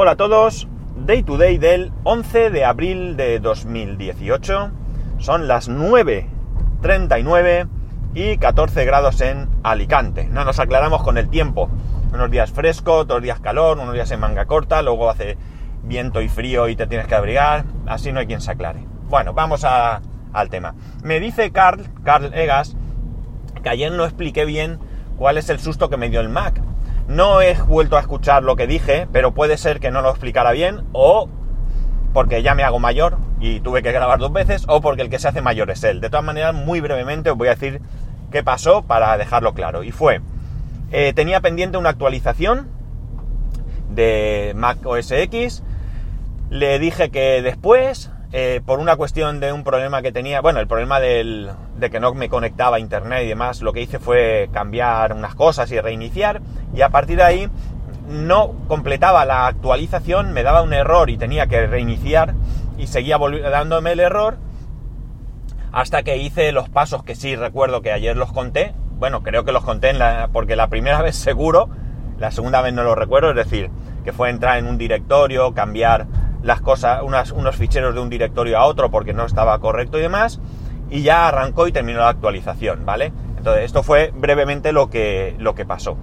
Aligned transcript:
Hola 0.00 0.12
a 0.12 0.16
todos, 0.16 0.68
Day 1.06 1.24
to 1.24 1.38
Day 1.38 1.58
del 1.58 1.90
11 2.04 2.50
de 2.50 2.64
abril 2.64 3.16
de 3.16 3.40
2018. 3.40 4.70
Son 5.18 5.48
las 5.48 5.68
9.39 5.68 7.68
y 8.14 8.36
14 8.36 8.84
grados 8.84 9.20
en 9.20 9.48
Alicante. 9.64 10.28
No 10.28 10.44
nos 10.44 10.60
aclaramos 10.60 11.02
con 11.02 11.18
el 11.18 11.28
tiempo. 11.28 11.68
Unos 12.14 12.30
días 12.30 12.52
fresco, 12.52 12.94
otros 12.94 13.22
días 13.22 13.40
calor, 13.40 13.76
unos 13.76 13.92
días 13.92 14.08
en 14.12 14.20
manga 14.20 14.44
corta, 14.44 14.82
luego 14.82 15.10
hace 15.10 15.36
viento 15.82 16.22
y 16.22 16.28
frío 16.28 16.68
y 16.68 16.76
te 16.76 16.86
tienes 16.86 17.08
que 17.08 17.16
abrigar. 17.16 17.64
Así 17.88 18.12
no 18.12 18.20
hay 18.20 18.28
quien 18.28 18.40
se 18.40 18.52
aclare. 18.52 18.84
Bueno, 19.08 19.32
vamos 19.32 19.64
al 19.64 20.48
tema. 20.48 20.76
Me 21.02 21.18
dice 21.18 21.50
Carl, 21.50 21.92
Carl 22.04 22.32
Egas, 22.34 22.76
que 23.64 23.68
ayer 23.68 23.90
no 23.90 24.04
expliqué 24.04 24.44
bien 24.44 24.78
cuál 25.16 25.38
es 25.38 25.50
el 25.50 25.58
susto 25.58 25.90
que 25.90 25.96
me 25.96 26.08
dio 26.08 26.20
el 26.20 26.28
Mac. 26.28 26.62
No 27.08 27.40
he 27.40 27.54
vuelto 27.54 27.96
a 27.96 28.00
escuchar 28.00 28.42
lo 28.42 28.54
que 28.54 28.66
dije, 28.66 29.08
pero 29.10 29.32
puede 29.32 29.56
ser 29.56 29.80
que 29.80 29.90
no 29.90 30.02
lo 30.02 30.10
explicara 30.10 30.52
bien 30.52 30.84
o 30.92 31.28
porque 32.12 32.42
ya 32.42 32.54
me 32.54 32.64
hago 32.64 32.78
mayor 32.78 33.16
y 33.40 33.60
tuve 33.60 33.82
que 33.82 33.92
grabar 33.92 34.18
dos 34.18 34.32
veces 34.32 34.64
o 34.68 34.82
porque 34.82 35.02
el 35.02 35.08
que 35.08 35.18
se 35.18 35.26
hace 35.26 35.40
mayor 35.40 35.70
es 35.70 35.82
él. 35.84 36.02
De 36.02 36.10
todas 36.10 36.24
maneras, 36.24 36.54
muy 36.54 36.80
brevemente 36.80 37.30
os 37.30 37.38
voy 37.38 37.48
a 37.48 37.52
decir 37.52 37.80
qué 38.30 38.42
pasó 38.42 38.82
para 38.82 39.16
dejarlo 39.16 39.54
claro. 39.54 39.84
Y 39.84 39.90
fue, 39.90 40.20
eh, 40.92 41.14
tenía 41.14 41.40
pendiente 41.40 41.78
una 41.78 41.88
actualización 41.88 42.68
de 43.88 44.52
Mac 44.54 44.84
OS 44.84 45.10
X, 45.10 45.62
le 46.50 46.78
dije 46.78 47.10
que 47.10 47.40
después, 47.40 48.10
eh, 48.30 48.60
por 48.64 48.78
una 48.78 48.96
cuestión 48.96 49.40
de 49.40 49.52
un 49.52 49.64
problema 49.64 50.02
que 50.02 50.12
tenía, 50.12 50.42
bueno, 50.42 50.60
el 50.60 50.66
problema 50.66 51.00
del, 51.00 51.50
de 51.78 51.90
que 51.90 51.98
no 51.98 52.12
me 52.12 52.28
conectaba 52.28 52.76
a 52.76 52.80
internet 52.80 53.24
y 53.24 53.28
demás, 53.28 53.62
lo 53.62 53.72
que 53.72 53.80
hice 53.80 53.98
fue 53.98 54.50
cambiar 54.52 55.14
unas 55.14 55.34
cosas 55.34 55.72
y 55.72 55.80
reiniciar, 55.80 56.42
y 56.74 56.82
a 56.82 56.90
partir 56.90 57.16
de 57.16 57.22
ahí 57.22 57.50
no 58.06 58.52
completaba 58.68 59.24
la 59.24 59.46
actualización, 59.46 60.32
me 60.34 60.42
daba 60.42 60.60
un 60.60 60.74
error 60.74 61.08
y 61.08 61.16
tenía 61.16 61.46
que 61.46 61.66
reiniciar, 61.66 62.34
y 62.76 62.86
seguía 62.86 63.16
dándome 63.18 63.92
el 63.92 64.00
error, 64.00 64.36
hasta 65.72 66.02
que 66.02 66.18
hice 66.18 66.52
los 66.52 66.68
pasos 66.68 67.02
que 67.04 67.14
sí 67.14 67.34
recuerdo 67.34 67.80
que 67.80 67.92
ayer 67.92 68.14
los 68.14 68.32
conté, 68.32 68.74
bueno, 68.98 69.22
creo 69.22 69.44
que 69.44 69.52
los 69.52 69.64
conté 69.64 69.94
porque 70.32 70.54
la 70.54 70.68
primera 70.68 71.00
vez 71.02 71.16
seguro, 71.16 71.70
la 72.18 72.30
segunda 72.30 72.60
vez 72.60 72.74
no 72.74 72.82
lo 72.82 72.94
recuerdo, 72.94 73.30
es 73.30 73.36
decir, 73.36 73.70
que 74.04 74.12
fue 74.12 74.28
entrar 74.28 74.58
en 74.58 74.66
un 74.66 74.76
directorio, 74.76 75.54
cambiar 75.54 76.06
las 76.42 76.60
cosas, 76.60 77.02
unos 77.02 77.56
ficheros 77.56 77.94
de 77.94 78.00
un 78.00 78.08
directorio 78.08 78.58
a 78.58 78.64
otro 78.64 78.90
porque 78.90 79.12
no 79.12 79.24
estaba 79.24 79.58
correcto 79.58 79.98
y 79.98 80.02
demás, 80.02 80.40
y 80.90 81.02
ya 81.02 81.28
arrancó 81.28 81.66
y 81.66 81.72
terminó 81.72 82.00
la 82.00 82.08
actualización, 82.08 82.84
¿vale? 82.84 83.12
Entonces, 83.36 83.64
esto 83.64 83.82
fue 83.82 84.12
brevemente 84.14 84.72
lo 84.72 84.90
que, 84.90 85.36
lo 85.38 85.54
que 85.54 85.64
pasó. 85.64 85.96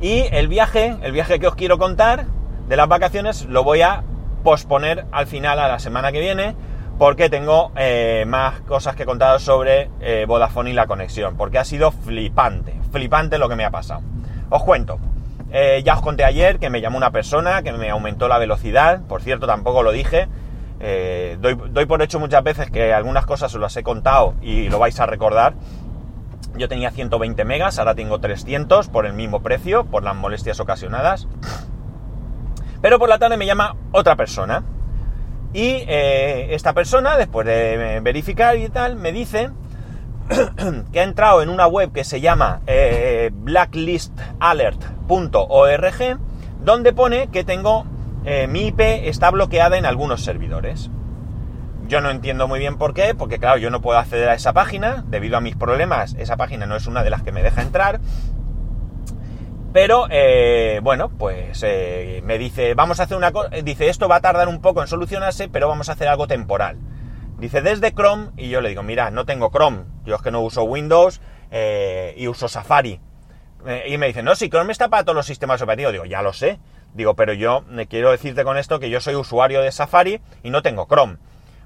Y 0.00 0.24
el 0.30 0.48
viaje, 0.48 0.96
el 1.02 1.12
viaje 1.12 1.38
que 1.38 1.46
os 1.46 1.54
quiero 1.54 1.78
contar 1.78 2.26
de 2.68 2.76
las 2.76 2.88
vacaciones, 2.88 3.46
lo 3.46 3.64
voy 3.64 3.82
a 3.82 4.02
posponer 4.42 5.06
al 5.12 5.26
final 5.26 5.58
a 5.58 5.68
la 5.68 5.78
semana 5.78 6.12
que 6.12 6.20
viene, 6.20 6.54
porque 6.98 7.28
tengo 7.28 7.72
eh, 7.76 8.24
más 8.26 8.60
cosas 8.62 8.96
que 8.96 9.04
contar 9.04 9.40
sobre 9.40 9.90
eh, 10.00 10.24
Vodafone 10.26 10.70
y 10.70 10.72
la 10.72 10.86
conexión, 10.86 11.36
porque 11.36 11.58
ha 11.58 11.64
sido 11.64 11.90
flipante, 11.90 12.74
flipante 12.90 13.38
lo 13.38 13.48
que 13.48 13.56
me 13.56 13.64
ha 13.64 13.70
pasado. 13.70 14.02
Os 14.48 14.62
cuento. 14.62 14.98
Eh, 15.52 15.82
ya 15.84 15.94
os 15.94 16.02
conté 16.02 16.24
ayer 16.24 16.58
que 16.58 16.70
me 16.70 16.80
llamó 16.80 16.96
una 16.96 17.12
persona 17.12 17.62
que 17.62 17.72
me 17.72 17.90
aumentó 17.90 18.28
la 18.28 18.38
velocidad, 18.38 19.02
por 19.02 19.22
cierto 19.22 19.46
tampoco 19.46 19.82
lo 19.82 19.92
dije. 19.92 20.28
Eh, 20.80 21.38
doy, 21.40 21.86
por 21.86 22.02
hecho 22.02 22.20
muchas 22.20 22.42
veces 22.42 22.70
que 22.70 22.92
algunas 22.92 23.24
cosas 23.24 23.54
os 23.54 23.60
las 23.60 23.76
he 23.76 23.82
contado 23.82 24.34
y 24.42 24.68
lo 24.68 24.78
vais 24.78 24.98
a 25.00 25.06
recordar. 25.06 25.54
Yo 26.56 26.68
tenía 26.68 26.90
120 26.90 27.44
megas, 27.44 27.78
ahora 27.78 27.94
tengo 27.94 28.18
300 28.18 28.88
por 28.88 29.06
el 29.06 29.12
mismo 29.12 29.42
precio, 29.42 29.84
por 29.84 30.02
las 30.02 30.16
molestias 30.16 30.58
ocasionadas. 30.58 31.28
Pero 32.80 32.98
por 32.98 33.08
la 33.08 33.18
tarde 33.18 33.36
me 33.36 33.46
llama 33.46 33.76
otra 33.92 34.16
persona. 34.16 34.64
Y 35.52 35.84
eh, 35.86 36.48
esta 36.54 36.72
persona, 36.72 37.16
después 37.16 37.46
de 37.46 38.00
verificar 38.02 38.56
y 38.58 38.68
tal, 38.68 38.96
me 38.96 39.12
dice 39.12 39.50
que 40.92 41.00
ha 41.00 41.04
entrado 41.04 41.42
en 41.42 41.48
una 41.48 41.66
web 41.66 41.90
que 41.92 42.04
se 42.04 42.20
llama 42.20 42.60
eh, 42.66 43.30
blacklistalert.org, 43.32 46.18
donde 46.60 46.92
pone 46.92 47.28
que 47.28 47.44
tengo 47.44 47.86
eh, 48.24 48.46
mi 48.48 48.66
IP 48.66 48.80
está 48.80 49.30
bloqueada 49.30 49.78
en 49.78 49.86
algunos 49.86 50.24
servidores. 50.24 50.90
Yo 51.86 52.00
no 52.00 52.10
entiendo 52.10 52.48
muy 52.48 52.58
bien 52.58 52.76
por 52.76 52.92
qué, 52.92 53.14
porque 53.14 53.38
claro, 53.38 53.58
yo 53.58 53.70
no 53.70 53.80
puedo 53.80 53.96
acceder 53.98 54.28
a 54.28 54.34
esa 54.34 54.52
página, 54.52 55.04
debido 55.06 55.36
a 55.36 55.40
mis 55.40 55.54
problemas, 55.54 56.16
esa 56.18 56.36
página 56.36 56.66
no 56.66 56.74
es 56.74 56.88
una 56.88 57.04
de 57.04 57.10
las 57.10 57.22
que 57.22 57.30
me 57.30 57.44
deja 57.44 57.62
entrar. 57.62 58.00
Pero, 59.72 60.08
eh, 60.10 60.80
bueno, 60.82 61.10
pues 61.10 61.64
me 62.24 62.38
dice, 62.38 62.74
vamos 62.74 62.98
a 62.98 63.04
hacer 63.04 63.16
una 63.16 63.30
cosa, 63.30 63.50
dice, 63.62 63.88
esto 63.88 64.08
va 64.08 64.16
a 64.16 64.20
tardar 64.20 64.48
un 64.48 64.60
poco 64.60 64.80
en 64.80 64.88
solucionarse, 64.88 65.48
pero 65.48 65.68
vamos 65.68 65.88
a 65.88 65.92
hacer 65.92 66.08
algo 66.08 66.26
temporal. 66.26 66.78
Dice 67.38 67.60
desde 67.60 67.92
Chrome 67.92 68.30
y 68.36 68.48
yo 68.48 68.60
le 68.62 68.70
digo, 68.70 68.82
mira, 68.82 69.10
no 69.10 69.26
tengo 69.26 69.50
Chrome, 69.50 69.84
yo 70.04 70.16
es 70.16 70.22
que 70.22 70.30
no 70.30 70.40
uso 70.40 70.64
Windows 70.64 71.20
eh, 71.50 72.14
y 72.16 72.28
uso 72.28 72.48
Safari. 72.48 72.98
Eh, 73.66 73.84
y 73.88 73.98
me 73.98 74.06
dice, 74.06 74.22
no, 74.22 74.34
si 74.34 74.48
Chrome 74.48 74.72
está 74.72 74.88
para 74.88 75.04
todos 75.04 75.16
los 75.16 75.26
sistemas 75.26 75.60
operativos. 75.60 75.92
Digo, 75.92 76.04
ya 76.04 76.22
lo 76.22 76.32
sé. 76.32 76.58
Digo, 76.94 77.14
pero 77.14 77.34
yo 77.34 77.62
me 77.68 77.86
quiero 77.86 78.10
decirte 78.10 78.44
con 78.44 78.56
esto 78.56 78.80
que 78.80 78.88
yo 78.88 79.00
soy 79.00 79.16
usuario 79.16 79.60
de 79.60 79.70
Safari 79.70 80.20
y 80.42 80.50
no 80.50 80.62
tengo 80.62 80.86
Chrome. 80.86 81.18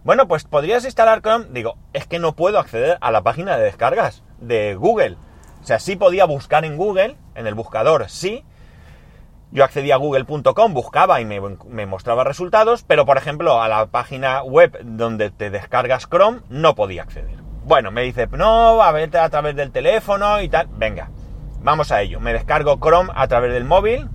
Bueno, 0.02 0.26
pues 0.26 0.44
podrías 0.44 0.84
instalar 0.84 1.20
Chrome. 1.20 1.46
Digo, 1.50 1.76
es 1.92 2.06
que 2.06 2.18
no 2.18 2.34
puedo 2.34 2.58
acceder 2.58 2.98
a 3.00 3.10
la 3.10 3.22
página 3.22 3.56
de 3.56 3.64
descargas 3.64 4.24
de 4.40 4.74
Google. 4.74 5.16
O 5.62 5.66
sea, 5.66 5.78
sí 5.78 5.94
podía 5.94 6.24
buscar 6.24 6.64
en 6.64 6.76
Google, 6.76 7.16
en 7.34 7.46
el 7.46 7.54
buscador 7.54 8.08
sí, 8.08 8.44
yo 9.52 9.64
accedía 9.64 9.94
a 9.94 9.98
google.com, 9.98 10.74
buscaba 10.74 11.20
y 11.20 11.24
me, 11.24 11.86
mostraba 11.86 12.24
resultados, 12.24 12.84
pero 12.84 13.04
por 13.04 13.16
ejemplo 13.16 13.60
a 13.60 13.68
la 13.68 13.86
página 13.86 14.42
web 14.42 14.78
donde 14.84 15.30
te 15.30 15.50
descargas 15.50 16.08
Chrome 16.08 16.40
no 16.48 16.74
podía 16.74 17.02
acceder. 17.02 17.38
Bueno, 17.64 17.90
me 17.90 18.02
dice, 18.02 18.28
no, 18.28 18.82
a 18.82 18.92
ver 18.92 19.16
a 19.16 19.28
través 19.28 19.56
del 19.56 19.72
teléfono 19.72 20.40
y 20.40 20.48
tal. 20.48 20.68
Venga, 20.76 21.10
vamos 21.62 21.92
a 21.92 22.00
ello. 22.00 22.20
Me 22.20 22.32
descargo 22.32 22.78
Chrome 22.78 23.10
a 23.14 23.26
través 23.28 23.52
del 23.52 23.64
móvil, 23.64 24.08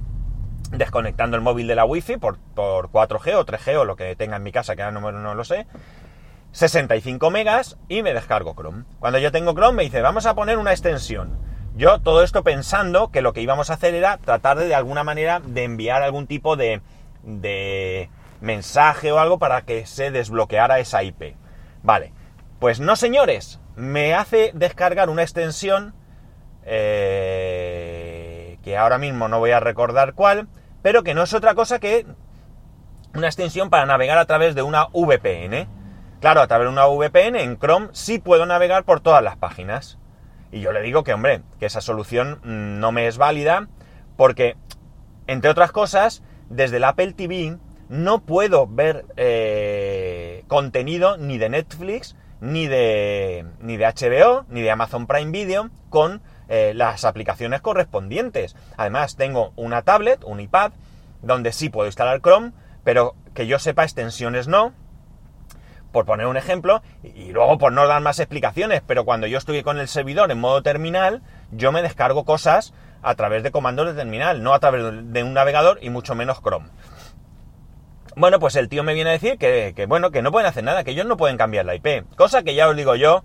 desconectando 0.72 1.36
el 1.36 1.44
móvil 1.44 1.68
de 1.68 1.76
la 1.76 1.86
Wi-Fi 1.86 2.18
por, 2.18 2.40
4G 2.56 3.36
o 3.36 3.46
3G 3.46 3.78
o 3.78 3.86
lo 3.86 3.96
que 3.96 4.16
tenga 4.16 4.38
en 4.38 4.44
mi 4.44 4.52
casa, 4.52 4.76
que 4.76 4.84
ahora 4.84 5.00
no, 5.00 5.12
no 5.12 5.36
lo 5.36 5.44
sé. 5.44 5.68
65 6.54 7.30
megas 7.32 7.78
y 7.90 8.02
me 8.04 8.14
descargo 8.14 8.56
Chrome. 8.56 8.86
Cuando 9.00 9.20
yo 9.20 9.32
tengo 9.34 9.54
Chrome 9.54 9.76
me 9.76 9.84
dice, 9.84 10.02
vamos 10.02 10.26
a 10.26 10.34
poner 10.34 10.58
una 10.58 10.72
extensión. 10.72 11.38
Yo 11.76 12.00
todo 12.00 12.24
esto 12.24 12.44
pensando 12.44 13.12
que 13.12 13.22
lo 13.22 13.34
que 13.34 13.42
íbamos 13.42 13.70
a 13.70 13.74
hacer 13.74 13.96
era 13.96 14.18
tratar 14.18 14.58
de, 14.58 14.68
de 14.68 14.76
alguna 14.76 15.04
manera 15.04 15.42
de 15.42 15.64
enviar 15.64 16.04
algún 16.04 16.26
tipo 16.26 16.56
de, 16.56 16.82
de 17.24 18.10
mensaje 18.40 19.12
o 19.12 19.20
algo 19.20 19.40
para 19.40 19.64
que 19.64 19.86
se 19.86 20.12
desbloqueara 20.12 20.80
esa 20.80 21.04
IP. 21.04 21.36
Vale, 21.84 22.14
pues 22.60 22.80
no 22.80 22.96
señores, 22.96 23.60
me 23.76 24.14
hace 24.14 24.52
descargar 24.54 25.10
una 25.10 25.24
extensión 25.24 25.94
eh, 26.64 28.58
que 28.64 28.78
ahora 28.78 28.98
mismo 28.98 29.28
no 29.28 29.40
voy 29.40 29.52
a 29.52 29.60
recordar 29.60 30.14
cuál, 30.14 30.48
pero 30.82 31.04
que 31.04 31.14
no 31.14 31.24
es 31.24 31.34
otra 31.34 31.56
cosa 31.56 31.80
que 31.80 32.06
una 33.14 33.28
extensión 33.28 33.70
para 33.70 33.86
navegar 33.86 34.18
a 34.18 34.26
través 34.26 34.56
de 34.56 34.62
una 34.62 34.88
VPN. 34.94 35.68
Claro, 36.22 36.42
a 36.42 36.48
través 36.48 36.68
de 36.68 36.72
una 36.72 36.88
VPN 36.88 37.36
en 37.36 37.60
Chrome 37.60 37.90
sí 37.92 38.20
puedo 38.20 38.46
navegar 38.46 38.84
por 38.84 39.02
todas 39.02 39.22
las 39.22 39.38
páginas. 39.38 39.98
Y 40.52 40.62
yo 40.62 40.72
le 40.72 40.82
digo 40.82 41.04
que, 41.04 41.14
hombre, 41.14 41.42
que 41.60 41.66
esa 41.66 41.82
solución 41.82 42.40
no 42.44 42.92
me 42.92 43.08
es 43.08 43.18
válida 43.18 43.68
porque, 44.16 44.56
entre 45.28 45.50
otras 45.50 45.72
cosas, 45.72 46.24
desde 46.50 46.78
el 46.78 46.84
Apple 46.84 47.14
TV 47.14 47.58
no 47.90 48.22
puedo 48.22 48.68
ver 48.68 49.06
eh, 49.18 50.44
contenido 50.48 51.18
ni 51.18 51.38
de 51.38 51.50
Netflix, 51.50 52.16
ni 52.42 52.68
de, 52.68 53.46
ni 53.60 53.78
de 53.78 53.86
HBO, 53.86 54.46
ni 54.50 54.62
de 54.62 54.72
Amazon 54.72 55.08
Prime 55.08 55.32
Video 55.32 55.70
con 55.90 56.22
eh, 56.48 56.74
las 56.76 57.06
aplicaciones 57.06 57.62
correspondientes. 57.62 58.56
Además, 58.78 59.16
tengo 59.16 59.54
una 59.56 59.82
tablet, 59.82 60.24
un 60.24 60.40
iPad, 60.40 60.72
donde 61.22 61.52
sí 61.52 61.70
puedo 61.70 61.88
instalar 61.88 62.22
Chrome, 62.22 62.52
pero 62.84 63.16
que 63.34 63.48
yo 63.48 63.60
sepa 63.60 63.84
extensiones 63.84 64.48
no 64.48 64.74
por 65.96 66.06
poner 66.06 66.28
un 66.28 66.36
ejemplo, 66.36 66.82
y 67.04 67.32
luego 67.32 67.58
por 67.58 67.72
no 67.72 67.88
dar 67.88 68.02
más 68.02 68.20
explicaciones, 68.20 68.82
pero 68.86 69.06
cuando 69.06 69.28
yo 69.28 69.38
estoy 69.38 69.64
con 69.64 69.80
el 69.80 69.88
servidor 69.88 70.30
en 70.30 70.42
modo 70.42 70.62
terminal, 70.62 71.22
yo 71.52 71.72
me 71.72 71.82
descargo 71.82 72.26
cosas 72.26 72.74
a 73.02 73.16
través 73.16 73.44
de 73.44 73.52
comandos 73.52 73.88
de 73.88 73.94
terminal, 73.94 74.44
no 74.44 74.54
a 74.54 74.60
través 74.60 74.84
de 75.14 75.24
un 75.24 75.34
navegador 75.34 75.80
y 75.82 75.90
mucho 75.90 76.14
menos 76.14 76.42
Chrome. 76.42 76.68
Bueno, 78.18 78.42
pues 78.42 78.58
el 78.58 78.68
tío 78.68 78.84
me 78.84 78.94
viene 78.94 79.12
a 79.12 79.14
decir 79.14 79.38
que, 79.38 79.86
bueno, 79.88 80.12
que 80.12 80.22
no 80.22 80.34
pueden 80.34 80.50
hacer 80.50 80.66
nada, 80.66 80.84
que 80.84 80.92
ellos 80.92 81.06
no 81.06 81.16
pueden 81.16 81.38
cambiar 81.38 81.66
la 81.66 81.76
IP, 81.76 82.04
cosa 82.18 82.44
que 82.44 82.56
ya 82.56 82.68
os 82.68 82.76
digo 82.76 82.96
yo 82.96 83.24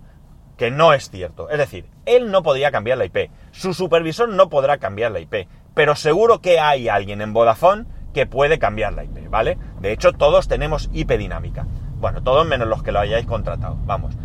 que 0.57 0.71
no 0.71 0.93
es 0.93 1.11
cierto. 1.11 1.51
Es 1.51 1.59
decir, 1.59 1.87
él 2.07 2.31
no 2.31 2.45
podría 2.45 2.71
cambiar 2.71 2.99
la 2.99 3.07
IP, 3.07 3.33
su 3.51 3.75
supervisor 3.75 4.29
no 4.29 4.49
podrá 4.49 4.79
cambiar 4.79 5.11
la 5.11 5.19
IP, 5.19 5.49
pero 5.75 5.97
seguro 5.97 6.41
que 6.41 6.61
hay 6.61 6.89
alguien 6.89 7.21
en 7.21 7.33
Vodafone 7.33 7.87
que 8.15 8.27
puede 8.27 8.61
cambiar 8.61 8.93
la 8.93 9.03
IP, 9.03 9.29
¿vale? 9.29 9.59
De 9.81 9.91
hecho, 9.91 10.13
todos 10.13 10.47
tenemos 10.47 10.89
IP 10.93 11.11
dinámica. 11.19 11.67
Bueno, 12.01 12.23
todos 12.23 12.47
menos 12.47 12.67
los 12.67 12.83
que 12.83 12.93
lo 12.93 13.01
hayáis 13.01 13.27
contratado, 13.27 13.77
vamos. 13.85 14.17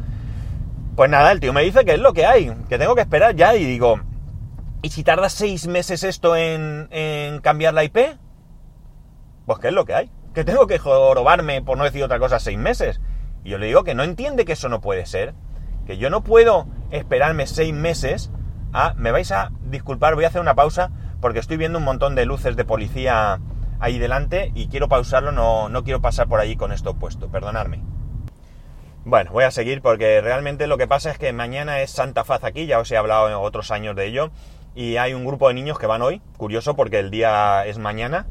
Pues 0.95 1.09
nada, 1.09 1.33
el 1.33 1.41
tío 1.41 1.51
me 1.51 1.61
dice 1.61 1.83
que 1.83 1.93
es 1.93 1.99
lo 1.99 2.13
que 2.13 2.25
hay, 2.25 2.55
que 2.69 2.77
tengo 2.77 2.95
que 2.95 3.01
esperar 3.01 3.35
ya 3.35 3.53
y 3.55 3.65
digo, 3.65 3.99
¿y 4.81 4.89
si 4.89 5.03
tarda 5.03 5.27
seis 5.27 5.67
meses 5.67 6.03
esto 6.03 6.37
en, 6.37 6.87
cambiar 7.41 7.73
la 7.73 7.83
IP? 7.83 7.97
Pues 9.45 9.59
¿qué 9.59 9.67
es 9.67 9.73
lo 9.73 9.83
que 9.83 9.93
hay? 9.93 10.11
Que 10.33 10.45
tengo 10.45 10.67
que 10.67 10.79
jorobarme, 10.79 11.61
por 11.61 11.77
no 11.77 11.83
decir 11.83 12.01
otra 12.01 12.17
cosa, 12.17 12.39
seis 12.39 12.57
meses. 12.57 13.01
Y 13.43 13.49
yo 13.49 13.57
le 13.57 13.67
digo 13.67 13.83
que 13.83 13.93
no 13.93 14.03
entiende 14.03 14.45
que 14.45 14.53
eso 14.53 14.69
no 14.69 14.79
puede 14.81 15.05
ser. 15.05 15.33
Que 15.85 15.97
yo 15.97 16.09
no 16.09 16.23
puedo 16.23 16.67
esperarme 16.91 17.45
seis 17.45 17.73
meses 17.73 18.31
a... 18.73 18.93
Me 18.95 19.11
vais 19.11 19.31
a 19.31 19.51
disculpar, 19.69 20.15
voy 20.15 20.23
a 20.23 20.29
hacer 20.29 20.41
una 20.41 20.55
pausa 20.55 20.91
porque 21.21 21.39
estoy 21.39 21.57
viendo 21.57 21.77
un 21.77 21.85
montón 21.85 22.15
de 22.15 22.25
luces 22.25 22.55
de 22.55 22.65
policía 22.65 23.39
ahí 23.79 23.97
delante 23.97 24.51
y 24.55 24.67
quiero 24.67 24.87
pausarlo, 24.87 25.31
no, 25.31 25.69
no 25.69 25.83
quiero 25.83 26.01
pasar 26.01 26.27
por 26.27 26.39
allí 26.39 26.55
con 26.55 26.71
esto 26.71 26.95
puesto, 26.95 27.29
perdonadme. 27.29 27.81
Bueno, 29.03 29.31
voy 29.31 29.43
a 29.43 29.51
seguir 29.51 29.81
porque 29.81 30.19
realmente 30.19 30.65
lo 30.65 30.77
que 30.77 30.87
pasa 30.87 31.11
es 31.11 31.19
que 31.19 31.31
mañana 31.31 31.81
es 31.81 31.91
Santa 31.91 32.23
Faz 32.23 32.43
aquí, 32.43 32.65
ya 32.65 32.79
os 32.79 32.91
he 32.91 32.97
hablado 32.97 33.27
en 33.27 33.35
otros 33.35 33.69
años 33.69 33.95
de 33.95 34.07
ello, 34.07 34.31
y 34.73 34.97
hay 34.97 35.13
un 35.13 35.25
grupo 35.25 35.47
de 35.47 35.53
niños 35.53 35.77
que 35.77 35.85
van 35.85 36.01
hoy, 36.01 36.21
curioso 36.37 36.75
porque 36.75 36.99
el 36.99 37.11
día 37.11 37.65
es 37.67 37.77
mañana, 37.77 38.25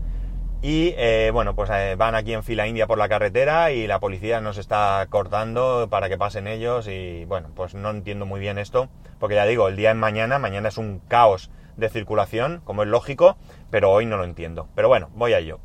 y 0.63 0.95
eh, 0.97 1.31
bueno, 1.33 1.55
pues 1.55 1.71
eh, 1.71 1.95
van 1.97 2.15
aquí 2.15 2.33
en 2.33 2.43
fila 2.43 2.67
india 2.67 2.87
por 2.87 2.97
la 2.97 3.09
carretera 3.09 3.71
y 3.71 3.87
la 3.87 4.01
policía 4.01 4.41
nos 4.41 4.57
está 4.57 5.07
cortando 5.11 5.89
para 5.91 6.09
que 6.09 6.17
pasen 6.17 6.47
ellos 6.49 6.89
y 6.89 7.27
bueno, 7.27 7.51
pues 7.55 7.75
no 7.75 7.91
entiendo 7.91 8.25
muy 8.25 8.41
bien 8.41 8.57
esto, 8.57 8.89
porque 9.21 9.35
ya 9.35 9.45
digo, 9.45 9.69
el 9.69 9.77
día 9.77 9.91
es 9.91 9.97
mañana, 9.97 10.39
mañana 10.39 10.71
es 10.71 10.79
un 10.79 11.01
caos 11.07 11.51
de 11.77 11.89
circulación, 11.89 12.61
como 12.65 12.83
es 12.83 12.89
lógico, 12.89 13.37
pero 13.71 13.91
hoy 13.91 14.07
no 14.07 14.17
lo 14.17 14.25
entiendo. 14.25 14.69
Pero 14.75 14.89
bueno, 14.89 15.11
voy 15.15 15.33
a 15.33 15.39
ello. 15.39 15.61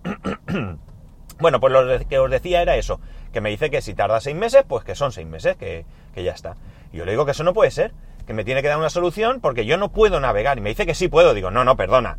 bueno, 1.40 1.60
pues 1.60 1.74
lo 1.74 2.08
que 2.08 2.20
os 2.20 2.32
decía 2.32 2.62
era 2.62 2.76
eso, 2.76 3.00
que 3.32 3.42
me 3.42 3.50
dice 3.50 3.70
que 3.70 3.82
si 3.82 3.94
tarda 3.94 4.22
seis 4.22 4.36
meses, 4.36 4.64
pues 4.68 4.84
que 4.84 4.96
son 4.96 5.12
seis 5.12 5.28
meses, 5.28 5.56
que, 5.58 5.86
que 6.14 6.24
ya 6.24 6.32
está. 6.32 6.56
Y 6.92 6.98
yo 6.98 7.06
le 7.06 7.12
digo 7.12 7.26
que 7.26 7.32
eso 7.32 7.44
no 7.44 7.54
puede 7.54 7.72
ser, 7.72 7.94
que 8.30 8.34
me 8.34 8.44
tiene 8.44 8.62
que 8.62 8.68
dar 8.68 8.78
una 8.78 8.90
solución 8.90 9.40
porque 9.42 9.66
yo 9.66 9.78
no 9.78 9.92
puedo 9.92 10.20
navegar. 10.20 10.58
Y 10.58 10.62
me 10.62 10.70
dice 10.70 10.86
que 10.86 10.94
sí 10.94 11.08
puedo. 11.08 11.34
Digo, 11.34 11.50
no, 11.52 11.64
no, 11.64 11.76
perdona. 11.76 12.18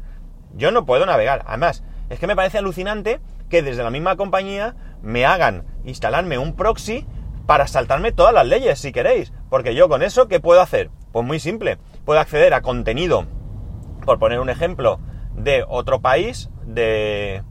Yo 0.54 0.72
no 0.72 0.84
puedo 0.84 1.06
navegar. 1.06 1.44
Además, 1.46 1.84
es 2.08 2.18
que 2.18 2.26
me 2.26 2.34
parece 2.34 2.58
alucinante 2.58 3.20
que 3.48 3.62
desde 3.62 3.84
la 3.84 3.90
misma 3.90 4.16
compañía 4.16 4.74
me 5.02 5.24
hagan 5.24 5.64
instalarme 5.84 6.38
un 6.38 6.56
proxy 6.56 7.06
para 7.46 7.66
saltarme 7.66 8.12
todas 8.12 8.34
las 8.34 8.46
leyes, 8.46 8.80
si 8.80 8.90
queréis. 8.90 9.32
Porque 9.48 9.74
yo 9.74 9.88
con 9.88 10.02
eso, 10.02 10.28
¿qué 10.28 10.40
puedo 10.40 10.60
hacer? 10.60 10.90
Pues 11.12 11.24
muy 11.24 11.38
simple. 11.38 11.78
Puedo 12.04 12.18
acceder 12.18 12.54
a 12.54 12.62
contenido, 12.62 13.26
por 14.04 14.18
poner 14.18 14.40
un 14.40 14.50
ejemplo, 14.50 15.00
de 15.34 15.64
otro 15.66 16.00
país, 16.00 16.50
de, 16.64 17.42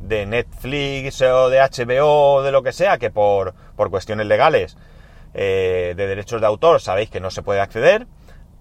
de 0.00 0.26
Netflix 0.26 1.20
o 1.22 1.50
de 1.50 1.60
HBO 1.60 2.34
o 2.34 2.42
de 2.42 2.52
lo 2.52 2.62
que 2.62 2.72
sea, 2.72 2.98
que 2.98 3.10
por, 3.10 3.54
por 3.76 3.90
cuestiones 3.90 4.26
legales 4.26 4.76
eh, 5.34 5.94
de 5.96 6.06
derechos 6.06 6.40
de 6.40 6.46
autor 6.46 6.80
sabéis 6.80 7.10
que 7.10 7.20
no 7.20 7.30
se 7.30 7.42
puede 7.42 7.60
acceder. 7.60 8.06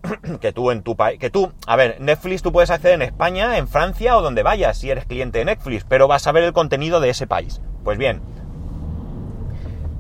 que 0.42 0.52
tú 0.52 0.70
en 0.72 0.84
tu 0.84 0.96
país, 0.96 1.20
que 1.20 1.32
tú, 1.32 1.52
a 1.66 1.76
ver, 1.76 2.00
Netflix 2.00 2.44
tú 2.44 2.52
puedes 2.52 2.70
acceder 2.70 2.96
en 2.96 3.02
España, 3.02 3.58
en 3.58 3.68
Francia 3.68 4.18
o 4.18 4.22
donde 4.22 4.44
vayas 4.44 4.78
si 4.78 4.92
eres 4.92 5.06
cliente 5.06 5.40
de 5.40 5.46
Netflix, 5.46 5.84
pero 5.88 6.08
vas 6.08 6.28
a 6.28 6.32
ver 6.32 6.44
el 6.44 6.54
contenido 6.54 7.00
de 7.00 7.10
ese 7.10 7.26
país. 7.26 7.62
Pues 7.84 7.98
bien, 7.98 8.22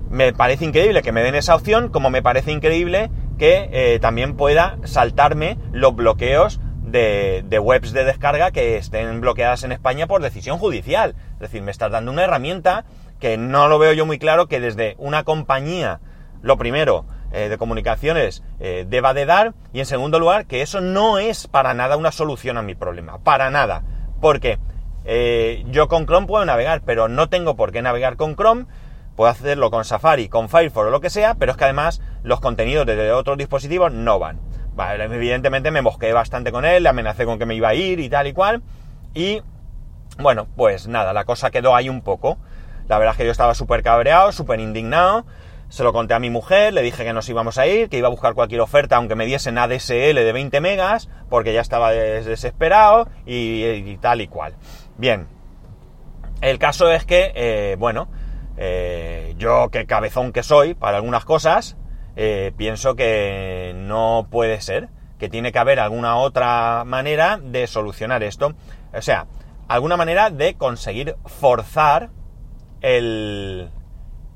me 0.10 0.32
parece 0.34 0.66
increíble 0.66 1.02
que 1.02 1.12
me 1.12 1.24
den 1.24 1.34
esa 1.34 1.56
opción, 1.56 1.90
como 1.90 2.10
me 2.10 2.22
parece 2.22 2.52
increíble 2.52 3.10
que 3.38 3.70
eh, 3.72 4.00
también 4.00 4.36
pueda 4.36 4.78
saltarme 4.84 5.58
los 5.72 5.96
bloqueos 5.96 6.60
de, 6.86 7.60
webs 7.60 7.92
de 7.94 8.06
descarga 8.06 8.52
que 8.52 8.78
estén 8.78 9.22
bloqueadas 9.22 9.64
en 9.64 9.72
España 9.72 10.08
por 10.08 10.22
decisión 10.22 10.58
judicial. 10.58 11.16
Es 11.34 11.40
decir, 11.40 11.62
me 11.62 11.72
estás 11.72 11.92
dando 11.92 12.12
una 12.12 12.24
herramienta 12.24 12.86
que 13.20 13.38
no 13.38 13.68
lo 13.68 13.80
veo 13.80 13.94
yo 13.94 14.06
muy 14.06 14.20
claro 14.20 14.48
que 14.48 14.60
desde 14.60 14.96
una 14.98 15.24
compañía, 15.24 16.00
lo 16.42 16.58
primero, 16.58 17.06
eh, 17.32 17.50
de 17.50 17.58
comunicaciones 17.58 18.44
eh, 18.60 18.86
deba 18.88 19.14
de 19.14 19.26
dar 19.26 19.54
y 19.74 19.80
en 19.80 19.86
segundo 19.86 20.20
lugar 20.20 20.46
que 20.46 20.62
eso 20.62 20.80
no 20.80 21.18
es 21.18 21.48
para 21.48 21.74
nada 21.74 21.98
una 21.98 22.12
solución 22.12 22.58
a 22.58 22.62
mi 22.62 22.76
problema, 22.76 23.18
para 23.20 23.50
nada, 23.50 23.84
porque 24.22 24.60
eh, 25.06 25.66
yo 25.68 25.88
con 25.88 26.06
Chrome 26.06 26.28
puedo 26.28 26.46
navegar, 26.46 26.82
pero 26.86 27.08
no 27.08 27.28
tengo 27.28 27.56
por 27.56 27.72
qué 27.72 27.82
navegar 27.82 28.16
con 28.16 28.36
Chrome, 28.36 28.66
puedo 29.16 29.30
hacerlo 29.30 29.72
con 29.72 29.86
Safari, 29.86 30.30
con 30.30 30.50
Firefox 30.50 30.88
o 30.88 30.92
lo 30.92 31.02
que 31.02 31.10
sea, 31.10 31.36
pero 31.36 31.52
es 31.52 31.58
que 31.58 31.66
además 31.66 32.02
los 32.24 32.40
contenidos 32.40 32.86
de 32.86 33.12
otros 33.12 33.38
dispositivos 33.38 33.92
no 33.92 34.20
van. 34.20 34.40
Evidentemente 34.78 35.72
me 35.72 35.82
mosqué 35.82 36.12
bastante 36.14 36.52
con 36.52 36.66
él, 36.66 36.84
le 36.84 36.90
amenacé 36.90 37.26
con 37.26 37.40
que 37.40 37.46
me 37.46 37.56
iba 37.56 37.70
a 37.70 37.76
ir 37.76 38.00
y 38.00 38.10
tal 38.10 38.28
y 38.28 38.34
cual, 38.34 38.62
y 39.14 39.42
bueno, 40.20 40.48
pues 40.56 40.88
nada, 40.88 41.14
la 41.14 41.26
cosa 41.26 41.52
quedó 41.52 41.76
ahí 41.76 41.90
un 41.90 42.02
poco. 42.02 42.38
La 42.88 42.98
verdad 43.00 43.14
es 43.14 43.18
que 43.18 43.26
yo 43.26 43.32
estaba 43.32 43.56
súper 43.56 43.82
cabreado, 43.82 44.32
súper 44.32 44.60
indignado, 44.60 45.26
se 45.70 45.84
lo 45.84 45.92
conté 45.92 46.14
a 46.14 46.20
mi 46.20 46.30
mujer, 46.30 46.74
le 46.74 46.84
dije 46.84 47.04
que 47.04 47.14
nos 47.14 47.28
íbamos 47.28 47.58
a 47.58 47.66
ir, 47.68 47.90
que 47.90 47.98
iba 47.98 48.08
a 48.08 48.12
buscar 48.12 48.34
cualquier 48.34 48.62
oferta 48.62 48.98
aunque 48.98 49.16
me 49.16 49.26
diesen 49.26 49.58
ADSL 49.58 50.16
de 50.16 50.32
20 50.32 50.62
megas, 50.62 51.10
porque 51.30 51.54
ya 51.54 51.62
estaba 51.62 51.92
desesperado 51.92 53.10
y, 53.26 53.98
tal 53.98 54.22
y 54.22 54.28
cual. 54.28 54.56
Bien, 54.98 55.28
el 56.42 56.60
caso 56.60 56.92
es 56.92 57.06
que, 57.06 57.32
eh, 57.36 57.76
bueno, 57.80 58.08
eh, 58.58 59.34
yo 59.38 59.70
que 59.70 59.86
cabezón 59.86 60.32
que 60.32 60.44
soy 60.44 60.76
para 60.76 60.98
algunas 60.98 61.26
cosas, 61.26 61.76
eh, 62.16 62.52
pienso 62.58 62.96
que 62.96 63.74
no 63.76 64.28
puede 64.30 64.62
ser, 64.62 64.90
que 65.20 65.30
tiene 65.30 65.52
que 65.52 65.60
haber 65.60 65.80
alguna 65.80 66.18
otra 66.18 66.84
manera 66.86 67.40
de 67.42 67.68
solucionar 67.68 68.24
esto. 68.24 68.54
O 68.94 69.02
sea, 69.02 69.28
alguna 69.68 69.98
manera 69.98 70.30
de 70.30 70.56
conseguir 70.56 71.16
forzar 71.26 72.10
el, 72.82 73.70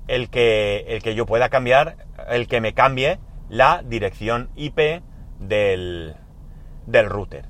el 0.07 0.29
que, 0.29 0.85
el 0.87 1.01
que 1.03 1.15
yo 1.15 1.25
pueda 1.25 1.49
cambiar, 1.49 2.07
el 2.29 2.47
que 2.47 2.61
me 2.61 2.73
cambie 2.73 3.19
la 3.49 3.81
dirección 3.85 4.49
IP 4.55 5.01
del, 5.39 6.15
del 6.85 7.09
router. 7.09 7.45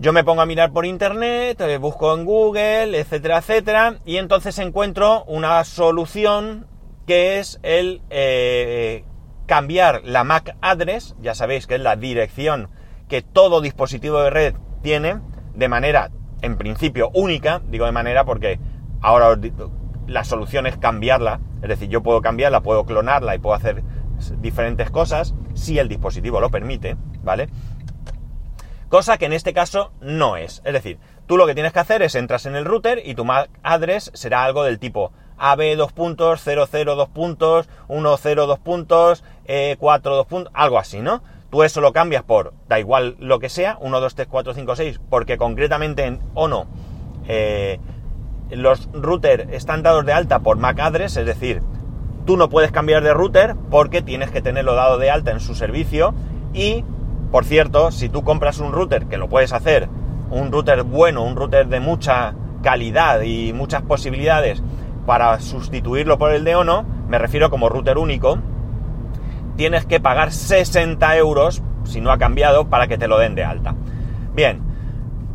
Yo 0.00 0.12
me 0.12 0.22
pongo 0.22 0.42
a 0.42 0.46
mirar 0.46 0.72
por 0.72 0.86
internet, 0.86 1.60
eh, 1.60 1.76
busco 1.76 2.14
en 2.14 2.24
Google, 2.24 2.96
etcétera, 2.98 3.38
etcétera, 3.38 3.98
y 4.04 4.18
entonces 4.18 4.58
encuentro 4.60 5.24
una 5.24 5.64
solución 5.64 6.68
que 7.04 7.40
es 7.40 7.58
el 7.62 8.00
eh, 8.10 9.04
cambiar 9.48 10.02
la 10.04 10.22
MAC 10.22 10.56
address, 10.60 11.16
ya 11.20 11.34
sabéis 11.34 11.66
que 11.66 11.74
es 11.76 11.80
la 11.80 11.96
dirección 11.96 12.68
que 13.08 13.22
todo 13.22 13.62
dispositivo 13.62 14.20
de 14.20 14.30
red 14.30 14.54
tiene, 14.82 15.20
de 15.54 15.68
manera, 15.68 16.10
en 16.42 16.58
principio, 16.58 17.10
única, 17.14 17.62
digo 17.66 17.86
de 17.86 17.92
manera 17.92 18.24
porque 18.24 18.60
ahora 19.00 19.36
la 20.06 20.24
solución 20.24 20.66
es 20.66 20.76
cambiarla, 20.76 21.40
es 21.62 21.68
decir, 21.68 21.88
yo 21.88 22.02
puedo 22.02 22.20
cambiarla, 22.20 22.60
puedo 22.60 22.84
clonarla 22.84 23.34
y 23.34 23.38
puedo 23.38 23.56
hacer 23.56 23.82
diferentes 24.38 24.90
cosas 24.90 25.34
si 25.54 25.78
el 25.78 25.88
dispositivo 25.88 26.40
lo 26.40 26.50
permite, 26.50 26.96
¿vale? 27.22 27.48
Cosa 28.90 29.16
que 29.16 29.26
en 29.26 29.32
este 29.32 29.54
caso 29.54 29.92
no 30.00 30.36
es. 30.36 30.62
Es 30.64 30.74
decir, 30.74 30.98
tú 31.26 31.38
lo 31.38 31.46
que 31.46 31.54
tienes 31.54 31.72
que 31.72 31.80
hacer 31.80 32.02
es 32.02 32.14
entras 32.14 32.44
en 32.46 32.54
el 32.54 32.66
router 32.66 33.02
y 33.04 33.14
tu 33.14 33.24
MAC 33.24 33.50
address 33.62 34.10
será 34.14 34.44
algo 34.44 34.62
del 34.62 34.78
tipo 34.78 35.12
AB 35.38 35.76
2 35.76 35.92
puntos, 35.92 36.42
00 36.42 36.96
2 36.96 37.08
puntos, 37.08 37.68
10 37.88 38.36
2 38.36 38.58
puntos, 38.58 39.24
E4 39.46 40.02
2 40.02 40.26
puntos, 40.26 40.52
algo 40.54 40.78
así, 40.78 41.00
¿no? 41.00 41.22
Tú 41.50 41.62
eso 41.62 41.80
lo 41.80 41.92
cambias 41.92 42.22
por, 42.24 42.52
da 42.68 42.78
igual 42.78 43.16
lo 43.18 43.38
que 43.38 43.48
sea, 43.48 43.78
1, 43.80 44.00
2, 44.00 44.14
3, 44.14 44.28
4, 44.28 44.54
5, 44.54 44.76
6, 44.76 45.00
porque 45.08 45.38
concretamente 45.38 46.04
en 46.04 46.20
ONO 46.34 46.66
eh, 47.26 47.80
los 48.50 48.88
routers 48.92 49.46
están 49.52 49.82
dados 49.82 50.04
de 50.04 50.12
alta 50.12 50.40
por 50.40 50.58
MAC 50.58 50.80
address, 50.80 51.16
es 51.16 51.26
decir, 51.26 51.62
tú 52.26 52.36
no 52.36 52.50
puedes 52.50 52.70
cambiar 52.70 53.02
de 53.02 53.14
router 53.14 53.56
porque 53.70 54.02
tienes 54.02 54.30
que 54.30 54.42
tenerlo 54.42 54.74
dado 54.74 54.98
de 54.98 55.10
alta 55.10 55.30
en 55.30 55.40
su 55.40 55.54
servicio 55.54 56.14
y, 56.52 56.84
por 57.30 57.46
cierto, 57.46 57.90
si 57.90 58.10
tú 58.10 58.24
compras 58.24 58.58
un 58.58 58.72
router, 58.72 59.06
que 59.06 59.16
lo 59.16 59.30
puedes 59.30 59.54
hacer, 59.54 59.88
un 60.30 60.52
router 60.52 60.82
bueno, 60.82 61.22
un 61.22 61.36
router 61.36 61.68
de 61.68 61.80
mucha 61.80 62.34
calidad 62.62 63.22
y 63.22 63.52
muchas 63.52 63.82
posibilidades 63.82 64.62
para 65.08 65.40
sustituirlo 65.40 66.18
por 66.18 66.32
el 66.32 66.44
de 66.44 66.54
ONO, 66.54 66.84
me 67.08 67.16
refiero 67.16 67.48
como 67.48 67.70
router 67.70 67.96
único, 67.96 68.38
tienes 69.56 69.86
que 69.86 70.00
pagar 70.00 70.32
60 70.32 71.16
euros, 71.16 71.62
si 71.84 72.02
no 72.02 72.12
ha 72.12 72.18
cambiado, 72.18 72.68
para 72.68 72.88
que 72.88 72.98
te 72.98 73.08
lo 73.08 73.16
den 73.16 73.34
de 73.34 73.42
alta. 73.42 73.74
Bien, 74.34 74.60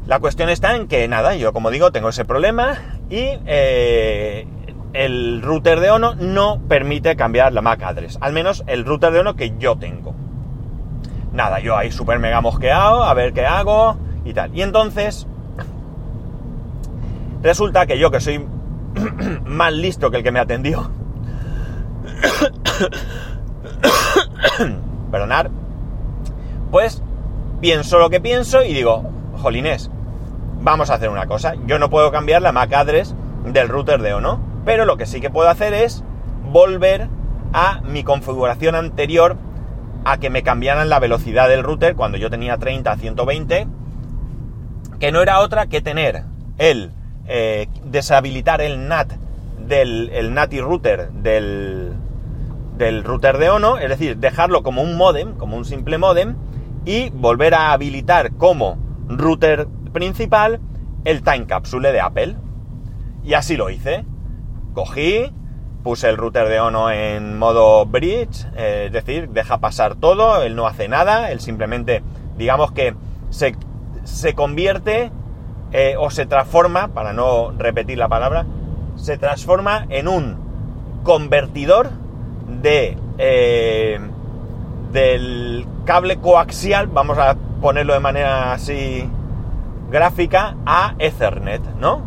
la 0.05 0.19
cuestión 0.19 0.49
está 0.49 0.75
en 0.75 0.87
que, 0.87 1.07
nada, 1.07 1.33
yo 1.33 1.53
como 1.53 1.71
digo, 1.71 1.91
tengo 1.91 2.09
ese 2.09 2.23
problema 2.23 2.77
y 3.09 3.39
eh, 3.47 4.45
el 4.93 5.41
router 5.41 5.79
de 5.79 5.89
ONO 5.89 6.13
no 6.13 6.61
permite 6.67 7.15
cambiar 7.15 7.51
la 7.51 7.63
MAC 7.63 7.81
address, 7.81 8.19
al 8.21 8.31
menos 8.31 8.63
el 8.67 8.85
router 8.85 9.11
de 9.11 9.21
ONO 9.21 9.35
que 9.35 9.57
yo 9.57 9.75
tengo. 9.75 10.13
Nada, 11.31 11.59
yo 11.61 11.75
ahí 11.75 11.91
súper 11.91 12.19
mega 12.19 12.41
mosqueado, 12.41 13.03
a 13.03 13.13
ver 13.15 13.33
qué 13.33 13.47
hago 13.47 13.97
y 14.23 14.35
tal. 14.35 14.55
Y 14.55 14.61
entonces, 14.61 15.25
resulta 17.41 17.87
que 17.87 17.97
yo 17.97 18.11
que 18.11 18.19
soy 18.19 18.45
más 19.45 19.73
listo 19.73 20.11
que 20.11 20.17
el 20.17 20.23
que 20.23 20.31
me 20.31 20.39
atendió, 20.39 20.91
perdonar, 25.11 25.49
pues 26.71 27.01
pienso 27.61 27.99
lo 27.99 28.09
que 28.09 28.19
pienso 28.19 28.63
y 28.63 28.73
digo, 28.73 29.09
jolines, 29.41 29.89
vamos 30.61 30.89
a 30.89 30.95
hacer 30.95 31.09
una 31.09 31.27
cosa. 31.27 31.53
Yo 31.65 31.79
no 31.79 31.89
puedo 31.89 32.11
cambiar 32.11 32.41
la 32.41 32.51
MAC 32.51 32.73
address 32.73 33.15
del 33.45 33.69
router 33.69 34.01
de 34.01 34.13
ONO, 34.13 34.39
pero 34.65 34.85
lo 34.85 34.97
que 34.97 35.05
sí 35.05 35.21
que 35.21 35.29
puedo 35.29 35.49
hacer 35.49 35.73
es 35.73 36.03
volver 36.51 37.07
a 37.53 37.81
mi 37.81 38.03
configuración 38.03 38.75
anterior 38.75 39.37
a 40.05 40.17
que 40.17 40.29
me 40.29 40.43
cambiaran 40.43 40.89
la 40.89 40.99
velocidad 40.99 41.47
del 41.47 41.63
router 41.63 41.95
cuando 41.95 42.17
yo 42.17 42.29
tenía 42.29 42.57
30 42.57 42.91
a 42.91 42.97
120, 42.97 43.67
que 44.99 45.11
no 45.11 45.21
era 45.21 45.39
otra 45.39 45.67
que 45.67 45.81
tener 45.81 46.23
el 46.57 46.91
eh, 47.27 47.67
deshabilitar 47.85 48.61
el 48.61 48.87
NAT 48.87 49.13
del 49.67 50.09
el 50.11 50.35
router 50.61 51.11
del, 51.11 51.93
del 52.77 53.03
router 53.03 53.37
de 53.37 53.49
ONO, 53.49 53.77
es 53.77 53.89
decir, 53.89 54.17
dejarlo 54.17 54.63
como 54.63 54.81
un 54.81 54.97
modem, 54.97 55.35
como 55.35 55.57
un 55.57 55.65
simple 55.65 55.97
modem, 55.97 56.35
y 56.85 57.09
volver 57.11 57.53
a 57.53 57.71
habilitar 57.71 58.33
como 58.33 58.77
router 59.07 59.67
principal 59.93 60.59
el 61.05 61.23
time 61.23 61.45
capsule 61.45 61.91
de 61.91 62.01
Apple. 62.01 62.35
Y 63.23 63.35
así 63.35 63.55
lo 63.55 63.69
hice. 63.69 64.05
Cogí, 64.73 65.31
puse 65.83 66.09
el 66.09 66.17
router 66.17 66.47
de 66.49 66.59
Ono 66.59 66.89
en 66.91 67.37
modo 67.37 67.85
bridge, 67.85 68.47
eh, 68.55 68.85
es 68.87 68.91
decir, 68.91 69.29
deja 69.29 69.59
pasar 69.59 69.95
todo, 69.95 70.41
él 70.41 70.55
no 70.55 70.65
hace 70.65 70.87
nada, 70.87 71.31
él 71.31 71.39
simplemente, 71.39 72.03
digamos 72.37 72.71
que 72.71 72.95
se, 73.29 73.55
se 74.03 74.33
convierte 74.33 75.11
eh, 75.73 75.95
o 75.97 76.09
se 76.09 76.25
transforma, 76.25 76.89
para 76.89 77.13
no 77.13 77.51
repetir 77.57 77.97
la 77.97 78.07
palabra, 78.07 78.45
se 78.95 79.17
transforma 79.17 79.85
en 79.89 80.07
un 80.07 80.37
convertidor 81.03 81.89
de 82.61 82.97
eh, 83.17 83.99
del 84.91 85.65
cable 85.85 86.17
coaxial, 86.17 86.87
vamos 86.87 87.17
a 87.17 87.35
ponerlo 87.59 87.93
de 87.93 87.99
manera 87.99 88.53
así 88.53 89.09
gráfica, 89.89 90.55
a 90.65 90.93
Ethernet, 90.99 91.61
¿no? 91.79 92.01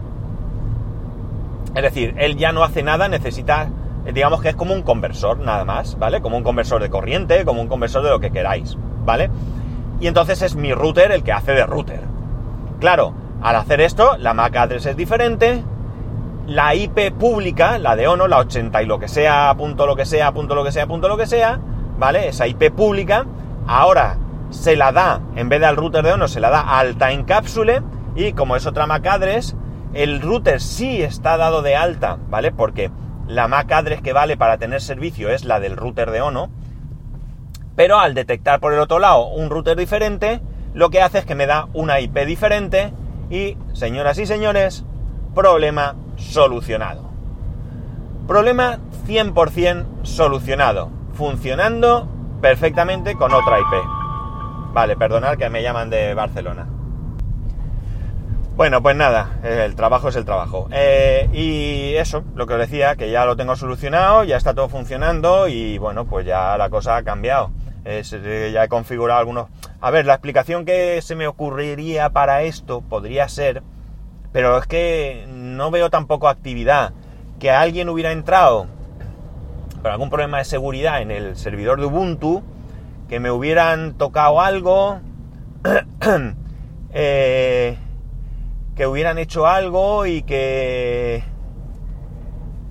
Es 1.74 1.82
decir, 1.82 2.14
él 2.18 2.36
ya 2.36 2.52
no 2.52 2.62
hace 2.62 2.82
nada, 2.82 3.08
necesita, 3.08 3.68
digamos 4.12 4.40
que 4.40 4.50
es 4.50 4.56
como 4.56 4.72
un 4.72 4.82
conversor, 4.82 5.38
nada 5.38 5.64
más, 5.64 5.98
¿vale? 5.98 6.20
Como 6.20 6.36
un 6.36 6.42
conversor 6.42 6.80
de 6.80 6.88
corriente, 6.88 7.44
como 7.44 7.60
un 7.60 7.68
conversor 7.68 8.02
de 8.02 8.10
lo 8.10 8.20
que 8.20 8.30
queráis, 8.30 8.78
¿vale? 9.04 9.30
Y 10.00 10.06
entonces 10.06 10.40
es 10.42 10.56
mi 10.56 10.72
router 10.72 11.10
el 11.12 11.22
que 11.22 11.32
hace 11.32 11.52
de 11.52 11.66
router. 11.66 12.00
Claro, 12.80 13.12
al 13.42 13.56
hacer 13.56 13.80
esto, 13.80 14.16
la 14.18 14.34
MAC 14.34 14.56
address 14.56 14.86
es 14.86 14.96
diferente, 14.96 15.62
la 16.46 16.74
IP 16.74 17.12
pública, 17.12 17.78
la 17.78 17.96
de 17.96 18.06
ONO, 18.08 18.28
la 18.28 18.38
80 18.38 18.82
y 18.82 18.86
lo 18.86 18.98
que 18.98 19.08
sea, 19.08 19.54
punto 19.56 19.86
lo 19.86 19.96
que 19.96 20.06
sea, 20.06 20.32
punto 20.32 20.54
lo 20.54 20.64
que 20.64 20.72
sea, 20.72 20.86
punto 20.86 21.08
lo 21.08 21.16
que 21.16 21.26
sea, 21.26 21.60
¿vale? 21.98 22.28
Esa 22.28 22.46
IP 22.46 22.70
pública, 22.70 23.26
ahora 23.66 24.18
se 24.50 24.76
la 24.76 24.92
da, 24.92 25.20
en 25.34 25.48
vez 25.48 25.60
de 25.60 25.66
al 25.66 25.76
router 25.76 26.04
de 26.04 26.12
ONO, 26.12 26.28
se 26.28 26.40
la 26.40 26.50
da 26.50 26.78
alta 26.78 27.10
en 27.10 27.24
cápsule 27.24 27.82
y 28.14 28.32
como 28.32 28.56
es 28.56 28.66
otra 28.66 28.86
MAC 28.86 29.06
address, 29.06 29.56
el 29.92 30.20
router 30.20 30.60
sí 30.60 31.02
está 31.02 31.36
dado 31.36 31.62
de 31.62 31.74
alta, 31.74 32.18
¿vale? 32.28 32.52
Porque 32.52 32.90
la 33.26 33.48
MAC 33.48 33.72
address 33.72 34.02
que 34.02 34.12
vale 34.12 34.36
para 34.36 34.58
tener 34.58 34.80
servicio 34.80 35.30
es 35.30 35.44
la 35.44 35.58
del 35.58 35.76
router 35.76 36.10
de 36.10 36.20
ONO, 36.20 36.50
pero 37.74 37.98
al 37.98 38.14
detectar 38.14 38.60
por 38.60 38.72
el 38.72 38.78
otro 38.78 38.98
lado 38.98 39.26
un 39.26 39.50
router 39.50 39.76
diferente, 39.76 40.40
lo 40.74 40.90
que 40.90 41.02
hace 41.02 41.18
es 41.18 41.26
que 41.26 41.34
me 41.34 41.46
da 41.46 41.68
una 41.74 42.00
IP 42.00 42.18
diferente 42.24 42.92
y, 43.30 43.56
señoras 43.72 44.18
y 44.18 44.26
señores, 44.26 44.84
problema 45.34 45.96
solucionado. 46.16 47.10
Problema 48.26 48.78
100% 49.06 50.04
solucionado 50.04 50.90
funcionando 51.16 52.08
perfectamente 52.40 53.16
con 53.16 53.32
otra 53.32 53.58
IP. 53.58 54.72
Vale, 54.72 54.96
perdonad 54.96 55.36
que 55.36 55.48
me 55.48 55.62
llaman 55.62 55.90
de 55.90 56.14
Barcelona. 56.14 56.68
Bueno, 58.56 58.82
pues 58.82 58.96
nada, 58.96 59.38
el 59.42 59.74
trabajo 59.74 60.08
es 60.08 60.16
el 60.16 60.24
trabajo. 60.24 60.68
Eh, 60.70 61.28
y 61.32 61.94
eso, 61.96 62.24
lo 62.34 62.46
que 62.46 62.54
os 62.54 62.60
decía, 62.60 62.96
que 62.96 63.10
ya 63.10 63.24
lo 63.26 63.36
tengo 63.36 63.54
solucionado, 63.56 64.24
ya 64.24 64.36
está 64.36 64.54
todo 64.54 64.68
funcionando 64.68 65.48
y 65.48 65.76
bueno, 65.78 66.06
pues 66.06 66.24
ya 66.26 66.56
la 66.56 66.70
cosa 66.70 66.96
ha 66.96 67.02
cambiado. 67.02 67.50
Eh, 67.84 68.02
ya 68.52 68.64
he 68.64 68.68
configurado 68.68 69.20
algunos... 69.20 69.48
A 69.80 69.90
ver, 69.90 70.06
la 70.06 70.14
explicación 70.14 70.64
que 70.64 71.00
se 71.02 71.14
me 71.14 71.26
ocurriría 71.26 72.10
para 72.10 72.42
esto 72.42 72.80
podría 72.80 73.28
ser, 73.28 73.62
pero 74.32 74.58
es 74.58 74.66
que 74.66 75.26
no 75.28 75.70
veo 75.70 75.90
tampoco 75.90 76.28
actividad. 76.28 76.92
Que 77.38 77.50
alguien 77.50 77.88
hubiera 77.90 78.12
entrado 78.12 78.66
algún 79.84 80.10
problema 80.10 80.38
de 80.38 80.44
seguridad 80.44 81.02
en 81.02 81.10
el 81.10 81.36
servidor 81.36 81.78
de 81.78 81.86
Ubuntu, 81.86 82.42
que 83.08 83.20
me 83.20 83.30
hubieran 83.30 83.94
tocado 83.94 84.40
algo, 84.40 85.00
eh, 86.92 87.76
que 88.74 88.86
hubieran 88.86 89.18
hecho 89.18 89.46
algo 89.46 90.06
y 90.06 90.22
que 90.22 91.22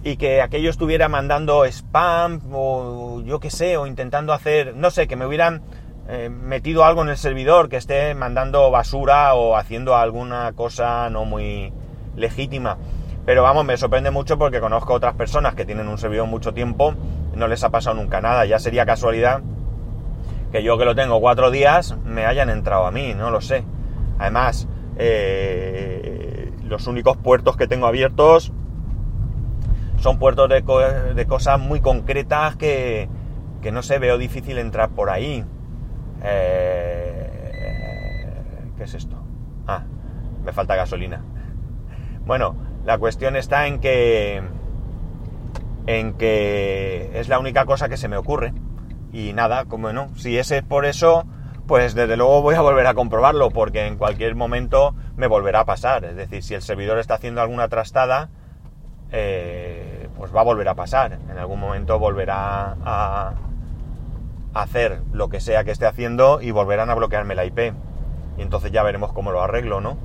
y 0.03 0.17
que 0.17 0.41
aquello 0.41 0.69
estuviera 0.69 1.09
mandando 1.09 1.65
spam 1.65 2.39
o 2.51 3.21
yo 3.21 3.39
qué 3.39 3.49
sé, 3.49 3.75
o 3.77 3.87
intentando 3.87 4.33
hacer, 4.33 4.75
no 4.75 4.91
sé, 4.91 5.07
que 5.07 5.15
me 5.15 5.25
hubieran 5.25 5.63
eh, 6.07 6.29
metido 6.29 6.85
algo 6.85 7.01
en 7.01 7.09
el 7.09 7.17
servidor, 7.17 7.69
que 7.69 7.77
esté 7.77 8.13
mandando 8.13 8.69
basura 8.69 9.33
o 9.33 9.55
haciendo 9.55 9.95
alguna 9.95 10.53
cosa 10.53 11.09
no 11.09 11.25
muy 11.25 11.73
legítima. 12.15 12.77
Pero 13.25 13.41
vamos, 13.41 13.65
me 13.65 13.75
sorprende 13.75 14.11
mucho 14.11 14.37
porque 14.37 14.59
conozco 14.59 14.93
otras 14.93 15.15
personas 15.15 15.55
que 15.55 15.65
tienen 15.65 15.87
un 15.87 15.97
servidor 15.97 16.27
mucho 16.27 16.53
tiempo, 16.53 16.93
no 17.33 17.47
les 17.47 17.63
ha 17.63 17.69
pasado 17.69 17.95
nunca 17.95 18.21
nada. 18.21 18.45
Ya 18.45 18.59
sería 18.59 18.85
casualidad 18.85 19.41
que 20.51 20.63
yo 20.63 20.77
que 20.77 20.85
lo 20.85 20.95
tengo 20.95 21.19
cuatro 21.19 21.49
días 21.49 21.97
me 22.05 22.25
hayan 22.25 22.49
entrado 22.49 22.85
a 22.85 22.91
mí, 22.91 23.13
no 23.15 23.31
lo 23.31 23.41
sé. 23.41 23.63
Además, 24.19 24.67
eh, 24.97 26.51
los 26.63 26.87
únicos 26.87 27.17
puertos 27.17 27.57
que 27.57 27.67
tengo 27.67 27.87
abiertos 27.87 28.53
son 29.99 30.19
puertos 30.19 30.49
de, 30.49 31.25
cosas 31.27 31.59
muy 31.59 31.81
concretas 31.81 32.55
que, 32.55 33.09
que, 33.61 33.71
no 33.71 33.81
sé, 33.81 33.97
veo 33.97 34.17
difícil 34.17 34.59
entrar 34.59 34.89
por 34.89 35.09
ahí. 35.09 35.43
Eh, 36.25 37.29
¿Qué 38.77 38.83
es 38.83 38.93
esto? 38.95 39.15
Ah, 39.67 39.83
me 40.43 40.51
falta 40.51 40.75
gasolina. 40.75 41.21
Bueno, 42.25 42.55
la 42.83 42.97
cuestión 42.97 43.35
está 43.35 43.67
en 43.67 43.79
que. 43.79 44.41
En 45.87 46.13
que 46.13 47.11
es 47.13 47.29
la 47.29 47.37
única 47.37 47.65
cosa 47.65 47.89
que 47.89 47.97
se 47.97 48.07
me 48.07 48.17
ocurre. 48.17 48.53
Y 49.13 49.33
nada, 49.33 49.65
como 49.65 49.93
no, 49.93 50.09
si 50.15 50.37
ese 50.37 50.57
es 50.57 50.63
por 50.63 50.85
eso, 50.85 51.25
pues 51.67 51.93
desde 51.93 52.17
luego 52.17 52.41
voy 52.41 52.55
a 52.55 52.61
volver 52.61 52.87
a 52.87 52.95
comprobarlo, 52.95 53.51
porque 53.51 53.85
en 53.85 53.97
cualquier 53.97 54.35
momento 54.35 54.95
me 55.15 55.27
volverá 55.27 55.61
a 55.61 55.65
pasar. 55.65 56.03
Es 56.05 56.15
decir, 56.15 56.43
si 56.43 56.55
el 56.55 56.61
servidor 56.61 56.97
está 56.97 57.13
haciendo 57.13 57.41
alguna 57.41 57.69
trastada, 57.69 58.29
eh, 59.11 60.09
pues 60.17 60.35
va 60.35 60.41
a 60.41 60.43
volver 60.43 60.67
a 60.67 60.75
pasar. 60.75 61.13
En 61.13 61.37
algún 61.37 61.59
momento 61.59 61.99
volverá 61.99 62.75
a 62.83 63.33
hacer 64.55 65.01
lo 65.13 65.29
que 65.29 65.39
sea 65.39 65.63
que 65.63 65.71
esté 65.71 65.85
haciendo 65.85 66.41
y 66.41 66.49
volverán 66.49 66.89
a 66.89 66.95
bloquearme 66.95 67.35
la 67.35 67.45
IP. 67.45 67.73
Y 68.37 68.41
entonces 68.41 68.71
ya 68.71 68.81
veremos 68.81 69.13
cómo 69.13 69.31
lo 69.31 69.43
arreglo, 69.43 69.81
¿no? 69.81 69.97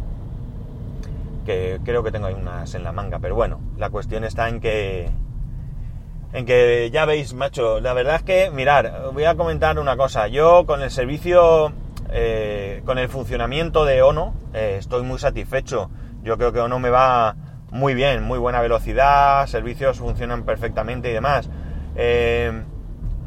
que 1.45 1.81
creo 1.85 2.03
que 2.03 2.13
tengo 2.13 2.27
ahí 2.27 2.35
unas 2.35 2.75
en 2.75 2.85
la 2.85 2.93
manga, 2.93 3.19
pero 3.19 3.35
bueno, 3.35 3.61
la 3.77 3.91
cuestión 3.91 4.25
está 4.25 4.49
en 4.49 4.61
que 4.61 5.11
en 6.33 6.47
que 6.47 6.91
ya 6.93 7.07
veis, 7.07 7.35
macho, 7.35 7.81
la 7.81 7.93
verdad 7.93 8.17
es 8.17 8.23
que, 8.23 8.51
mirar, 8.51 9.11
voy 9.13 9.25
a 9.25 9.35
comentar 9.35 9.79
una 9.81 9.97
cosa, 9.97 10.29
yo 10.29 10.65
con 10.65 10.81
el 10.81 10.91
servicio, 10.93 11.73
eh, 12.11 12.83
con 12.85 12.99
el 12.99 13.09
funcionamiento 13.09 13.85
de 13.85 14.03
ONO, 14.03 14.35
eh, 14.55 14.77
estoy 14.79 15.03
muy 15.03 15.19
satisfecho, 15.19 15.91
yo 16.23 16.39
creo 16.39 16.53
que 16.53 16.61
ONO 16.61 16.79
me 16.79 16.91
va 16.91 17.35
muy 17.73 17.95
bien, 17.95 18.23
muy 18.23 18.39
buena 18.39 18.61
velocidad, 18.61 19.47
servicios 19.49 19.99
funcionan 19.99 20.45
perfectamente 20.45 21.11
y 21.11 21.15
demás. 21.15 21.49
Eh, 21.97 22.63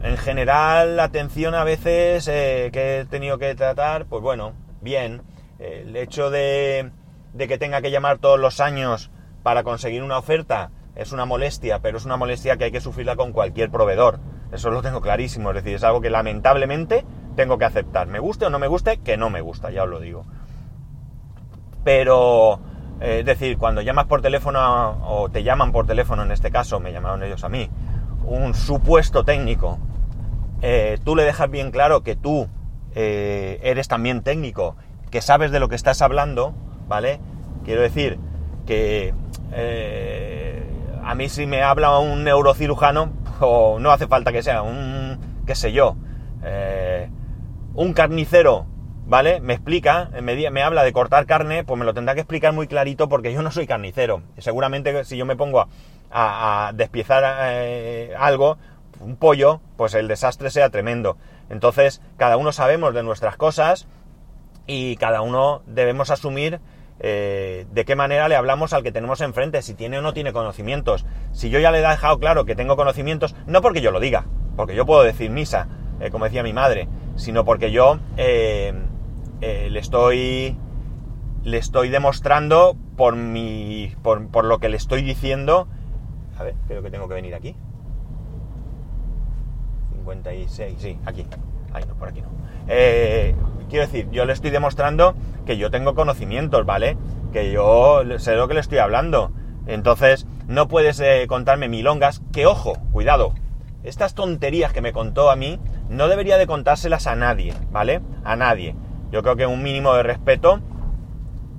en 0.04 0.18
general, 0.18 0.98
la 0.98 1.06
atención 1.06 1.56
a 1.56 1.64
veces 1.64 2.26
que 2.26 3.00
he 3.00 3.06
tenido 3.06 3.38
que 3.38 3.56
tratar, 3.56 4.06
pues 4.06 4.22
bueno, 4.22 4.54
bien. 4.82 5.22
El 5.60 5.96
hecho 5.96 6.30
de, 6.30 6.92
de 7.34 7.48
que 7.48 7.58
tenga 7.58 7.82
que 7.82 7.92
llamar 7.92 8.18
todos 8.18 8.40
los 8.40 8.60
años 8.60 9.12
para 9.44 9.64
conseguir 9.64 10.04
una 10.04 10.18
oferta 10.18 10.72
es 10.96 11.12
una 11.12 11.26
molestia, 11.26 11.80
pero 11.80 11.98
es 11.98 12.06
una 12.06 12.18
molestia 12.18 12.58
que 12.58 12.66
hay 12.66 12.72
que 12.72 12.82
sufrirla 12.82 13.16
con 13.16 13.32
cualquier 13.32 13.72
proveedor. 13.72 14.20
Eso 14.52 14.70
lo 14.70 14.82
tengo 14.82 15.02
clarísimo, 15.02 15.50
es 15.50 15.56
decir, 15.56 15.76
es 15.76 15.84
algo 15.84 16.02
que 16.02 16.10
lamentablemente 16.10 17.06
tengo 17.36 17.58
que 17.58 17.66
aceptar. 17.66 18.08
Me 18.08 18.20
guste 18.20 18.46
o 18.46 18.50
no 18.50 18.60
me 18.60 18.68
guste, 18.68 18.98
que 18.98 19.18
no 19.18 19.30
me 19.30 19.42
gusta, 19.42 19.72
ya 19.72 19.84
os 19.84 19.90
lo 19.90 20.00
digo. 20.00 20.26
Pero, 21.84 22.60
eh, 23.02 23.20
es 23.20 23.26
decir, 23.26 23.58
cuando 23.58 23.82
llamas 23.82 24.06
por 24.06 24.22
teléfono, 24.22 25.00
o 25.08 25.30
te 25.30 25.44
llaman 25.44 25.72
por 25.72 25.88
teléfono, 25.88 26.24
en 26.24 26.32
este 26.32 26.52
caso, 26.52 26.80
me 26.80 26.92
llamaron 26.92 27.24
ellos 27.24 27.44
a 27.44 27.50
mí, 27.50 27.70
un 28.26 28.54
supuesto 28.54 29.24
técnico, 29.24 29.80
eh, 30.66 30.98
tú 31.04 31.16
le 31.18 31.24
dejas 31.24 31.52
bien 31.52 31.72
claro 31.72 32.04
que 32.04 32.16
tú 32.16 32.48
eh, 32.96 33.60
eres 33.64 33.90
también 33.90 34.24
técnico, 34.24 34.78
que 35.12 35.22
sabes 35.22 35.52
de 35.52 35.60
lo 35.60 35.68
que 35.68 35.76
estás 35.76 36.02
hablando, 36.02 36.56
¿vale? 36.88 37.20
Quiero 37.66 37.82
decir 37.82 38.18
que 38.66 39.14
eh, 39.52 40.64
a 41.04 41.16
mí 41.16 41.28
si 41.28 41.46
me 41.46 41.62
habla 41.62 42.00
un 42.00 42.24
neurocirujano, 42.24 43.12
o 43.42 43.78
no 43.78 43.92
hace 43.92 44.08
falta 44.08 44.32
que 44.32 44.42
sea 44.42 44.62
un, 44.62 45.20
qué 45.46 45.54
sé 45.54 45.74
yo, 45.74 45.98
un 47.76 47.94
carnicero, 47.94 48.66
¿vale? 49.06 49.42
Me 49.42 49.54
explica, 49.54 50.12
me, 50.22 50.50
me, 50.50 50.64
habla 50.64 50.84
de 50.84 50.94
cortar 50.94 51.26
carne, 51.26 51.66
pues 51.66 51.78
me 51.78 51.86
lo 51.86 51.94
tendrá 51.94 52.14
que 52.14 52.22
explicar 52.22 52.54
muy 52.54 52.68
clarito 52.68 53.10
porque 53.10 53.34
yo 53.34 53.42
no 53.42 53.52
soy 53.52 53.68
carnicero. 53.68 54.22
Seguramente 54.38 55.04
si 55.04 55.18
yo 55.18 55.26
me 55.26 55.36
pongo 55.36 55.68
a, 56.14 56.72
despiezar 56.76 57.24
eh, 57.42 58.14
algo, 58.18 58.58
un 59.04 59.16
pollo, 59.16 59.62
pues 59.78 59.94
el 59.94 60.08
desastre 60.08 60.50
sea 60.50 60.70
tremendo. 60.70 61.18
Entonces, 61.50 62.02
cada 62.18 62.38
uno 62.38 62.52
sabemos 62.52 62.94
de 62.94 63.04
nuestras 63.04 63.38
cosas 63.38 63.88
y 64.66 64.96
cada 64.96 65.22
uno 65.22 65.62
debemos 65.68 66.10
asumir 66.10 66.60
eh, 67.00 67.66
de 67.72 67.86
qué 67.86 67.96
manera 67.96 68.28
le 68.28 68.36
hablamos 68.36 68.72
al 68.74 68.84
que 68.84 68.92
tenemos 68.92 69.22
enfrente, 69.22 69.62
si 69.62 69.74
tiene 69.74 70.00
o 70.00 70.02
no 70.02 70.14
tiene 70.14 70.32
conocimientos. 70.32 71.06
Si 71.32 71.50
yo 71.50 71.60
ya 71.60 71.72
le 71.72 71.80
he 71.80 71.88
dejado 71.88 72.20
claro 72.20 72.46
que 72.46 72.56
tengo 72.56 72.76
conocimientos, 72.76 73.36
no 73.46 73.62
porque 73.62 73.82
yo 73.82 73.92
lo 73.92 74.00
diga, 74.00 74.26
porque 74.56 74.76
yo 74.76 74.86
puedo 74.86 75.04
decir 75.04 75.30
misa, 75.30 75.68
eh, 76.00 76.10
como 76.12 76.26
decía 76.26 76.44
mi 76.44 76.54
madre, 76.54 76.88
sino 77.16 77.46
porque 77.46 77.72
yo 77.72 78.00
eh, 78.18 78.74
le 79.42 79.80
estoy 79.80 80.58
le 81.44 81.58
estoy 81.58 81.90
demostrando 81.90 82.78
por 82.96 83.18
mi 83.18 83.94
por, 84.02 84.30
por 84.30 84.46
lo 84.46 84.60
que 84.60 84.70
le 84.70 84.78
estoy 84.78 85.02
diciendo. 85.02 85.68
A 86.40 86.44
ver, 86.44 86.56
creo 86.68 86.82
que 86.82 86.90
tengo 86.90 87.08
que 87.08 87.16
venir 87.16 87.36
aquí. 87.36 87.56
56, 90.04 90.76
sí, 90.78 91.00
aquí. 91.06 91.26
Ay, 91.74 91.86
no, 91.88 91.96
por 91.96 92.10
aquí 92.10 92.22
no. 92.22 92.28
Eh, 92.68 93.36
quiero 93.70 93.86
decir, 93.86 94.10
yo 94.12 94.26
le 94.26 94.34
estoy 94.34 94.52
demostrando 94.52 95.16
que 95.46 95.58
yo 95.58 95.72
tengo 95.72 95.96
conocimientos, 95.96 96.66
¿vale? 96.66 96.98
Que 97.32 97.52
yo 97.52 98.02
sé 98.18 98.36
lo 98.36 98.48
que 98.48 98.54
le 98.54 98.60
estoy 98.60 98.78
hablando. 98.78 99.32
Entonces, 99.66 100.28
no 100.48 100.68
puedes 100.68 101.00
eh, 101.00 101.26
contarme 101.28 101.70
milongas, 101.70 102.22
que 102.32 102.46
ojo, 102.46 102.74
cuidado, 102.92 103.34
estas 103.84 104.14
tonterías 104.14 104.74
que 104.74 104.82
me 104.82 104.94
contó 104.94 105.32
a 105.32 105.36
mí, 105.36 105.60
no 105.90 106.08
debería 106.08 106.38
de 106.38 106.48
contárselas 106.48 107.08
a 107.08 107.16
nadie, 107.16 107.54
¿vale? 107.72 108.02
A 108.24 108.36
nadie. 108.36 108.76
Yo 109.12 109.24
creo 109.24 109.36
que 109.36 109.46
un 109.46 109.64
mínimo 109.64 109.94
de 109.94 110.04
respeto 110.04 110.60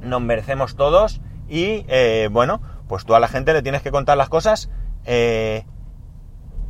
nos 0.00 0.20
merecemos 0.20 0.76
todos 0.76 1.22
y, 1.48 1.84
eh, 1.88 2.28
bueno, 2.30 2.60
pues 2.88 3.06
tú 3.06 3.14
a 3.14 3.20
la 3.20 3.28
gente 3.28 3.52
le 3.54 3.62
tienes 3.62 3.82
que 3.82 3.90
contar 3.90 4.16
las 4.18 4.28
cosas, 4.28 4.70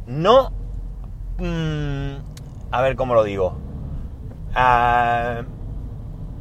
no... 0.07 0.64
Mm, 1.39 2.17
a 2.71 2.83
ver 2.83 2.97
cómo 2.97 3.15
lo 3.15 3.25
digo. 3.25 3.59
Ah, 4.55 5.43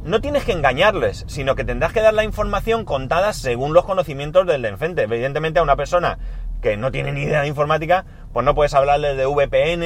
no 0.04 0.20
tienes 0.20 0.44
que 0.44 0.52
engañarles, 0.52 1.24
sino 1.26 1.54
que 1.54 1.64
tendrás 1.64 1.92
que 1.92 2.00
dar 2.00 2.14
la 2.14 2.24
información 2.24 2.84
contada 2.84 3.32
según 3.32 3.72
los 3.72 3.84
conocimientos 3.84 4.46
del 4.46 4.64
enfrente. 4.66 5.02
Evidentemente 5.02 5.58
a 5.58 5.62
una 5.62 5.76
persona 5.76 6.18
que 6.60 6.76
no 6.76 6.90
tiene 6.90 7.12
ni 7.12 7.22
idea 7.22 7.42
de 7.42 7.48
informática, 7.48 8.04
pues 8.32 8.44
no 8.44 8.54
puedes 8.54 8.74
hablarle 8.74 9.14
de 9.14 9.26
VPN 9.26 9.82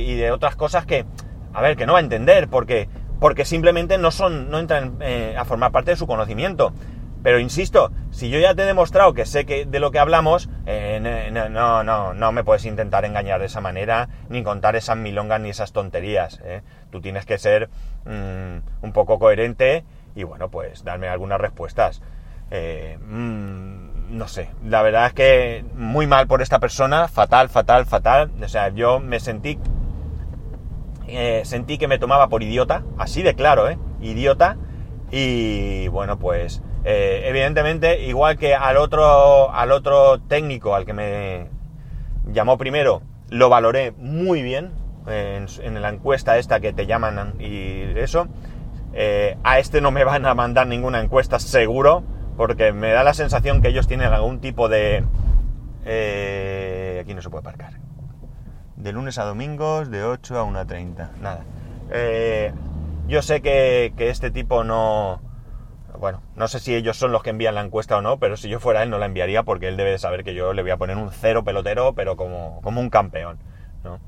y 0.00 0.14
de 0.14 0.30
otras 0.30 0.56
cosas 0.56 0.86
que, 0.86 1.04
a 1.52 1.60
ver, 1.60 1.76
que 1.76 1.86
no 1.86 1.94
va 1.94 1.98
a 1.98 2.02
entender, 2.02 2.48
porque, 2.48 2.88
porque 3.20 3.44
simplemente 3.44 3.98
no 3.98 4.10
son, 4.10 4.50
no 4.50 4.58
entran 4.58 4.96
eh, 5.00 5.34
a 5.36 5.44
formar 5.44 5.72
parte 5.72 5.92
de 5.92 5.96
su 5.96 6.06
conocimiento. 6.06 6.72
Pero 7.22 7.38
insisto, 7.38 7.92
si 8.10 8.30
yo 8.30 8.40
ya 8.40 8.54
te 8.54 8.62
he 8.62 8.66
demostrado 8.66 9.14
que 9.14 9.26
sé 9.26 9.46
que 9.46 9.64
de 9.64 9.80
lo 9.80 9.92
que 9.92 10.00
hablamos, 10.00 10.48
eh, 10.66 11.30
no, 11.50 11.84
no, 11.84 12.14
no 12.14 12.32
me 12.32 12.42
puedes 12.42 12.64
intentar 12.64 13.04
engañar 13.04 13.38
de 13.40 13.46
esa 13.46 13.60
manera, 13.60 14.08
ni 14.28 14.42
contar 14.42 14.74
esas 14.74 14.96
milongas 14.96 15.40
ni 15.40 15.50
esas 15.50 15.72
tonterías. 15.72 16.40
¿eh? 16.44 16.62
Tú 16.90 17.00
tienes 17.00 17.24
que 17.24 17.38
ser 17.38 17.70
mm, 18.06 18.84
un 18.84 18.92
poco 18.92 19.18
coherente 19.20 19.84
y 20.16 20.24
bueno, 20.24 20.50
pues 20.50 20.82
darme 20.84 21.08
algunas 21.08 21.40
respuestas. 21.40 22.02
Eh, 22.50 22.98
mm, 23.00 24.16
no 24.16 24.26
sé, 24.26 24.50
la 24.64 24.82
verdad 24.82 25.06
es 25.06 25.12
que 25.14 25.64
muy 25.74 26.06
mal 26.06 26.26
por 26.26 26.42
esta 26.42 26.58
persona, 26.58 27.06
fatal, 27.06 27.48
fatal, 27.48 27.86
fatal. 27.86 28.32
O 28.42 28.48
sea, 28.48 28.70
yo 28.70 28.98
me 28.98 29.20
sentí, 29.20 29.58
sentí 31.44 31.78
que 31.78 31.86
me 31.86 32.00
tomaba 32.00 32.28
por 32.28 32.42
idiota, 32.42 32.82
así 32.98 33.22
de 33.22 33.34
claro, 33.34 33.70
¿eh? 33.70 33.78
Idiota. 34.00 34.56
Y 35.10 35.88
bueno, 35.88 36.18
pues 36.18 36.62
eh, 36.84 37.22
evidentemente, 37.26 38.02
igual 38.02 38.36
que 38.36 38.54
al 38.54 38.76
otro, 38.76 39.52
al 39.52 39.70
otro 39.70 40.20
técnico, 40.20 40.74
al 40.74 40.84
que 40.84 40.92
me 40.92 41.46
llamó 42.26 42.58
primero, 42.58 43.02
lo 43.30 43.48
valoré 43.48 43.92
muy 43.92 44.42
bien 44.42 44.72
en, 45.06 45.80
la 45.80 45.88
encuesta 45.88 46.38
esta 46.38 46.60
que 46.60 46.72
te 46.72 46.86
llaman 46.86 47.34
y 47.38 47.82
eso. 47.96 48.26
Eh, 48.94 49.38
a 49.44 49.58
este 49.58 49.80
no 49.80 49.90
me 49.90 50.04
van 50.04 50.26
a 50.26 50.34
mandar 50.34 50.66
ninguna 50.66 51.00
encuesta 51.00 51.38
seguro, 51.38 52.02
porque 52.36 52.72
me 52.72 52.90
da 52.90 53.04
la 53.04 53.14
sensación 53.14 53.62
que 53.62 53.68
ellos 53.68 53.86
tienen 53.86 54.12
algún 54.12 54.40
tipo 54.40 54.68
de... 54.68 55.04
Eh, 55.84 56.98
aquí 57.02 57.14
no 57.14 57.22
se 57.22 57.30
puede 57.30 57.40
aparcar. 57.40 57.74
De 58.76 58.92
lunes 58.92 59.18
a 59.18 59.24
domingos, 59.24 59.88
de 59.88 60.02
8 60.02 60.38
a 60.38 60.44
1.30. 60.44 61.10
Nada. 61.20 61.44
yo 63.06 63.22
sé 63.22 63.40
que 63.40 63.92
este 63.98 64.32
tipo 64.32 64.64
no 64.64 65.20
bueno, 66.02 66.20
no 66.34 66.48
sé 66.48 66.58
si 66.58 66.74
ellos 66.74 66.96
son 66.96 67.12
los 67.12 67.22
que 67.22 67.30
envían 67.30 67.54
la 67.54 67.60
encuesta 67.60 67.96
o 67.96 68.02
no, 68.02 68.18
pero 68.18 68.36
si 68.36 68.48
yo 68.48 68.58
fuera 68.58 68.82
él 68.82 68.90
no 68.90 68.98
la 68.98 69.06
enviaría 69.06 69.44
porque 69.44 69.68
él 69.68 69.76
debe 69.76 69.92
de 69.92 70.00
saber 70.00 70.24
que 70.24 70.34
yo 70.34 70.52
le 70.52 70.62
voy 70.62 70.72
a 70.72 70.76
poner 70.76 70.96
un 70.96 71.12
cero 71.12 71.44
pelotero, 71.44 71.92
pero 71.94 72.16
como, 72.16 72.60
como 72.60 72.80
un 72.80 72.90
campeón, 72.90 73.38
¿no? 73.84 74.00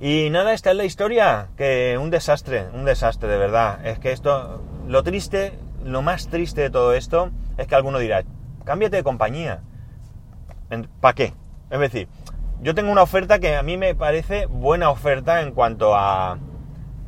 Y 0.00 0.30
nada, 0.30 0.52
esta 0.52 0.72
es 0.72 0.76
la 0.76 0.84
historia, 0.84 1.50
que 1.56 1.96
un 1.96 2.10
desastre, 2.10 2.66
un 2.74 2.84
desastre 2.84 3.28
de 3.28 3.38
verdad. 3.38 3.86
Es 3.86 4.00
que 4.00 4.10
esto, 4.10 4.60
lo 4.88 5.04
triste, 5.04 5.56
lo 5.84 6.02
más 6.02 6.26
triste 6.26 6.62
de 6.62 6.70
todo 6.70 6.92
esto 6.92 7.30
es 7.56 7.68
que 7.68 7.76
alguno 7.76 8.00
dirá, 8.00 8.24
cámbiate 8.64 8.96
de 8.96 9.04
compañía. 9.04 9.60
¿Para 11.00 11.14
qué? 11.14 11.34
Es 11.70 11.78
decir, 11.78 12.08
yo 12.62 12.74
tengo 12.74 12.90
una 12.90 13.02
oferta 13.02 13.38
que 13.38 13.54
a 13.54 13.62
mí 13.62 13.76
me 13.76 13.94
parece 13.94 14.46
buena 14.46 14.90
oferta 14.90 15.40
en 15.40 15.52
cuanto 15.52 15.94
a, 15.94 16.36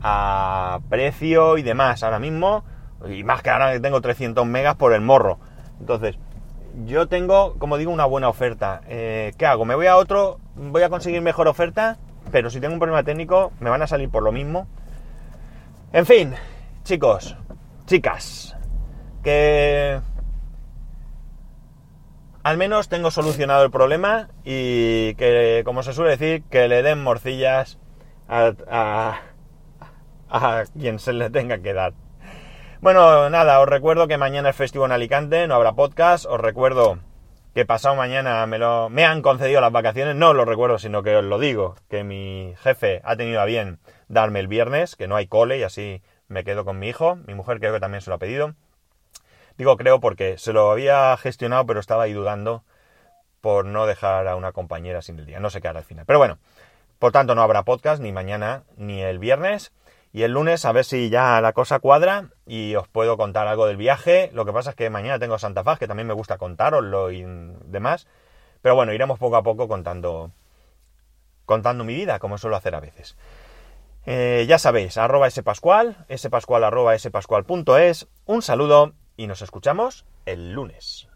a 0.02 0.78
precio 0.88 1.58
y 1.58 1.64
demás. 1.64 2.04
Ahora 2.04 2.20
mismo 2.20 2.62
y 3.08 3.24
más 3.24 3.42
que 3.42 3.50
ahora 3.50 3.72
que 3.72 3.80
tengo 3.80 4.00
300 4.00 4.46
megas 4.46 4.76
por 4.76 4.92
el 4.92 5.00
morro. 5.00 5.38
Entonces, 5.80 6.16
yo 6.84 7.06
tengo, 7.06 7.54
como 7.58 7.76
digo, 7.76 7.92
una 7.92 8.04
buena 8.04 8.28
oferta. 8.28 8.80
Eh, 8.88 9.32
¿Qué 9.38 9.46
hago? 9.46 9.64
¿Me 9.64 9.74
voy 9.74 9.86
a 9.86 9.96
otro? 9.96 10.38
¿Voy 10.56 10.82
a 10.82 10.88
conseguir 10.88 11.22
mejor 11.22 11.48
oferta? 11.48 11.98
Pero 12.32 12.50
si 12.50 12.60
tengo 12.60 12.74
un 12.74 12.80
problema 12.80 13.04
técnico, 13.04 13.52
me 13.60 13.70
van 13.70 13.82
a 13.82 13.86
salir 13.86 14.10
por 14.10 14.22
lo 14.22 14.32
mismo. 14.32 14.66
En 15.92 16.06
fin, 16.06 16.34
chicos, 16.82 17.36
chicas, 17.86 18.56
que 19.22 20.00
al 22.42 22.56
menos 22.56 22.88
tengo 22.88 23.10
solucionado 23.10 23.64
el 23.64 23.70
problema 23.70 24.28
y 24.44 25.14
que, 25.14 25.62
como 25.64 25.82
se 25.82 25.92
suele 25.92 26.16
decir, 26.16 26.42
que 26.50 26.66
le 26.68 26.82
den 26.82 27.02
morcillas 27.02 27.78
a, 28.28 29.20
a 30.28 30.64
quien 30.78 30.98
se 30.98 31.12
le 31.12 31.30
tenga 31.30 31.58
que 31.58 31.72
dar. 31.72 31.92
Bueno, 32.84 33.30
nada, 33.30 33.60
os 33.60 33.66
recuerdo 33.66 34.08
que 34.08 34.18
mañana 34.18 34.50
es 34.50 34.56
festivo 34.56 34.84
en 34.84 34.92
Alicante, 34.92 35.46
no 35.48 35.54
habrá 35.54 35.72
podcast. 35.72 36.26
Os 36.26 36.38
recuerdo 36.38 36.98
que 37.54 37.64
pasado 37.64 37.94
mañana 37.94 38.44
me, 38.46 38.58
lo, 38.58 38.90
me 38.90 39.06
han 39.06 39.22
concedido 39.22 39.62
las 39.62 39.72
vacaciones. 39.72 40.16
No 40.16 40.34
lo 40.34 40.44
recuerdo, 40.44 40.78
sino 40.78 41.02
que 41.02 41.16
os 41.16 41.24
lo 41.24 41.38
digo, 41.38 41.76
que 41.88 42.04
mi 42.04 42.52
jefe 42.58 43.00
ha 43.02 43.16
tenido 43.16 43.40
a 43.40 43.46
bien 43.46 43.78
darme 44.08 44.40
el 44.40 44.48
viernes, 44.48 44.96
que 44.96 45.08
no 45.08 45.16
hay 45.16 45.26
cole 45.26 45.56
y 45.56 45.62
así 45.62 46.02
me 46.28 46.44
quedo 46.44 46.66
con 46.66 46.78
mi 46.78 46.90
hijo. 46.90 47.16
Mi 47.26 47.32
mujer 47.32 47.58
creo 47.58 47.72
que 47.72 47.80
también 47.80 48.02
se 48.02 48.10
lo 48.10 48.16
ha 48.16 48.18
pedido. 48.18 48.52
Digo 49.56 49.78
creo 49.78 49.98
porque 49.98 50.36
se 50.36 50.52
lo 50.52 50.70
había 50.70 51.16
gestionado, 51.16 51.64
pero 51.64 51.80
estaba 51.80 52.02
ahí 52.02 52.12
dudando 52.12 52.64
por 53.40 53.64
no 53.64 53.86
dejar 53.86 54.28
a 54.28 54.36
una 54.36 54.52
compañera 54.52 55.00
sin 55.00 55.18
el 55.18 55.24
día. 55.24 55.40
No 55.40 55.48
sé 55.48 55.62
qué 55.62 55.68
hará 55.68 55.78
al 55.78 55.86
final. 55.86 56.04
Pero 56.04 56.18
bueno, 56.18 56.36
por 56.98 57.12
tanto 57.12 57.34
no 57.34 57.40
habrá 57.40 57.62
podcast 57.62 58.02
ni 58.02 58.12
mañana 58.12 58.64
ni 58.76 59.00
el 59.00 59.18
viernes. 59.18 59.72
Y 60.14 60.22
el 60.22 60.30
lunes 60.30 60.64
a 60.64 60.70
ver 60.70 60.84
si 60.84 61.10
ya 61.10 61.40
la 61.40 61.52
cosa 61.52 61.80
cuadra 61.80 62.30
y 62.46 62.76
os 62.76 62.86
puedo 62.86 63.16
contar 63.16 63.48
algo 63.48 63.66
del 63.66 63.76
viaje. 63.76 64.30
Lo 64.32 64.44
que 64.44 64.52
pasa 64.52 64.70
es 64.70 64.76
que 64.76 64.88
mañana 64.88 65.18
tengo 65.18 65.40
Santa 65.40 65.64
Faz, 65.64 65.80
que 65.80 65.88
también 65.88 66.06
me 66.06 66.14
gusta 66.14 66.38
contaroslo 66.38 67.10
y 67.10 67.24
demás. 67.64 68.06
Pero 68.62 68.76
bueno, 68.76 68.92
iremos 68.92 69.18
poco 69.18 69.34
a 69.34 69.42
poco 69.42 69.66
contando, 69.66 70.30
contando 71.46 71.82
mi 71.82 71.96
vida, 71.96 72.20
como 72.20 72.38
suelo 72.38 72.54
hacer 72.54 72.76
a 72.76 72.80
veces. 72.80 73.16
Eh, 74.06 74.44
ya 74.48 74.60
sabéis, 74.60 74.98
arroba 74.98 75.28
spascual, 75.28 76.06
spascual 76.16 76.62
arroba 76.62 76.96
spascual.es. 76.96 78.06
Un 78.24 78.42
saludo 78.42 78.92
y 79.16 79.26
nos 79.26 79.42
escuchamos 79.42 80.06
el 80.26 80.52
lunes. 80.52 81.08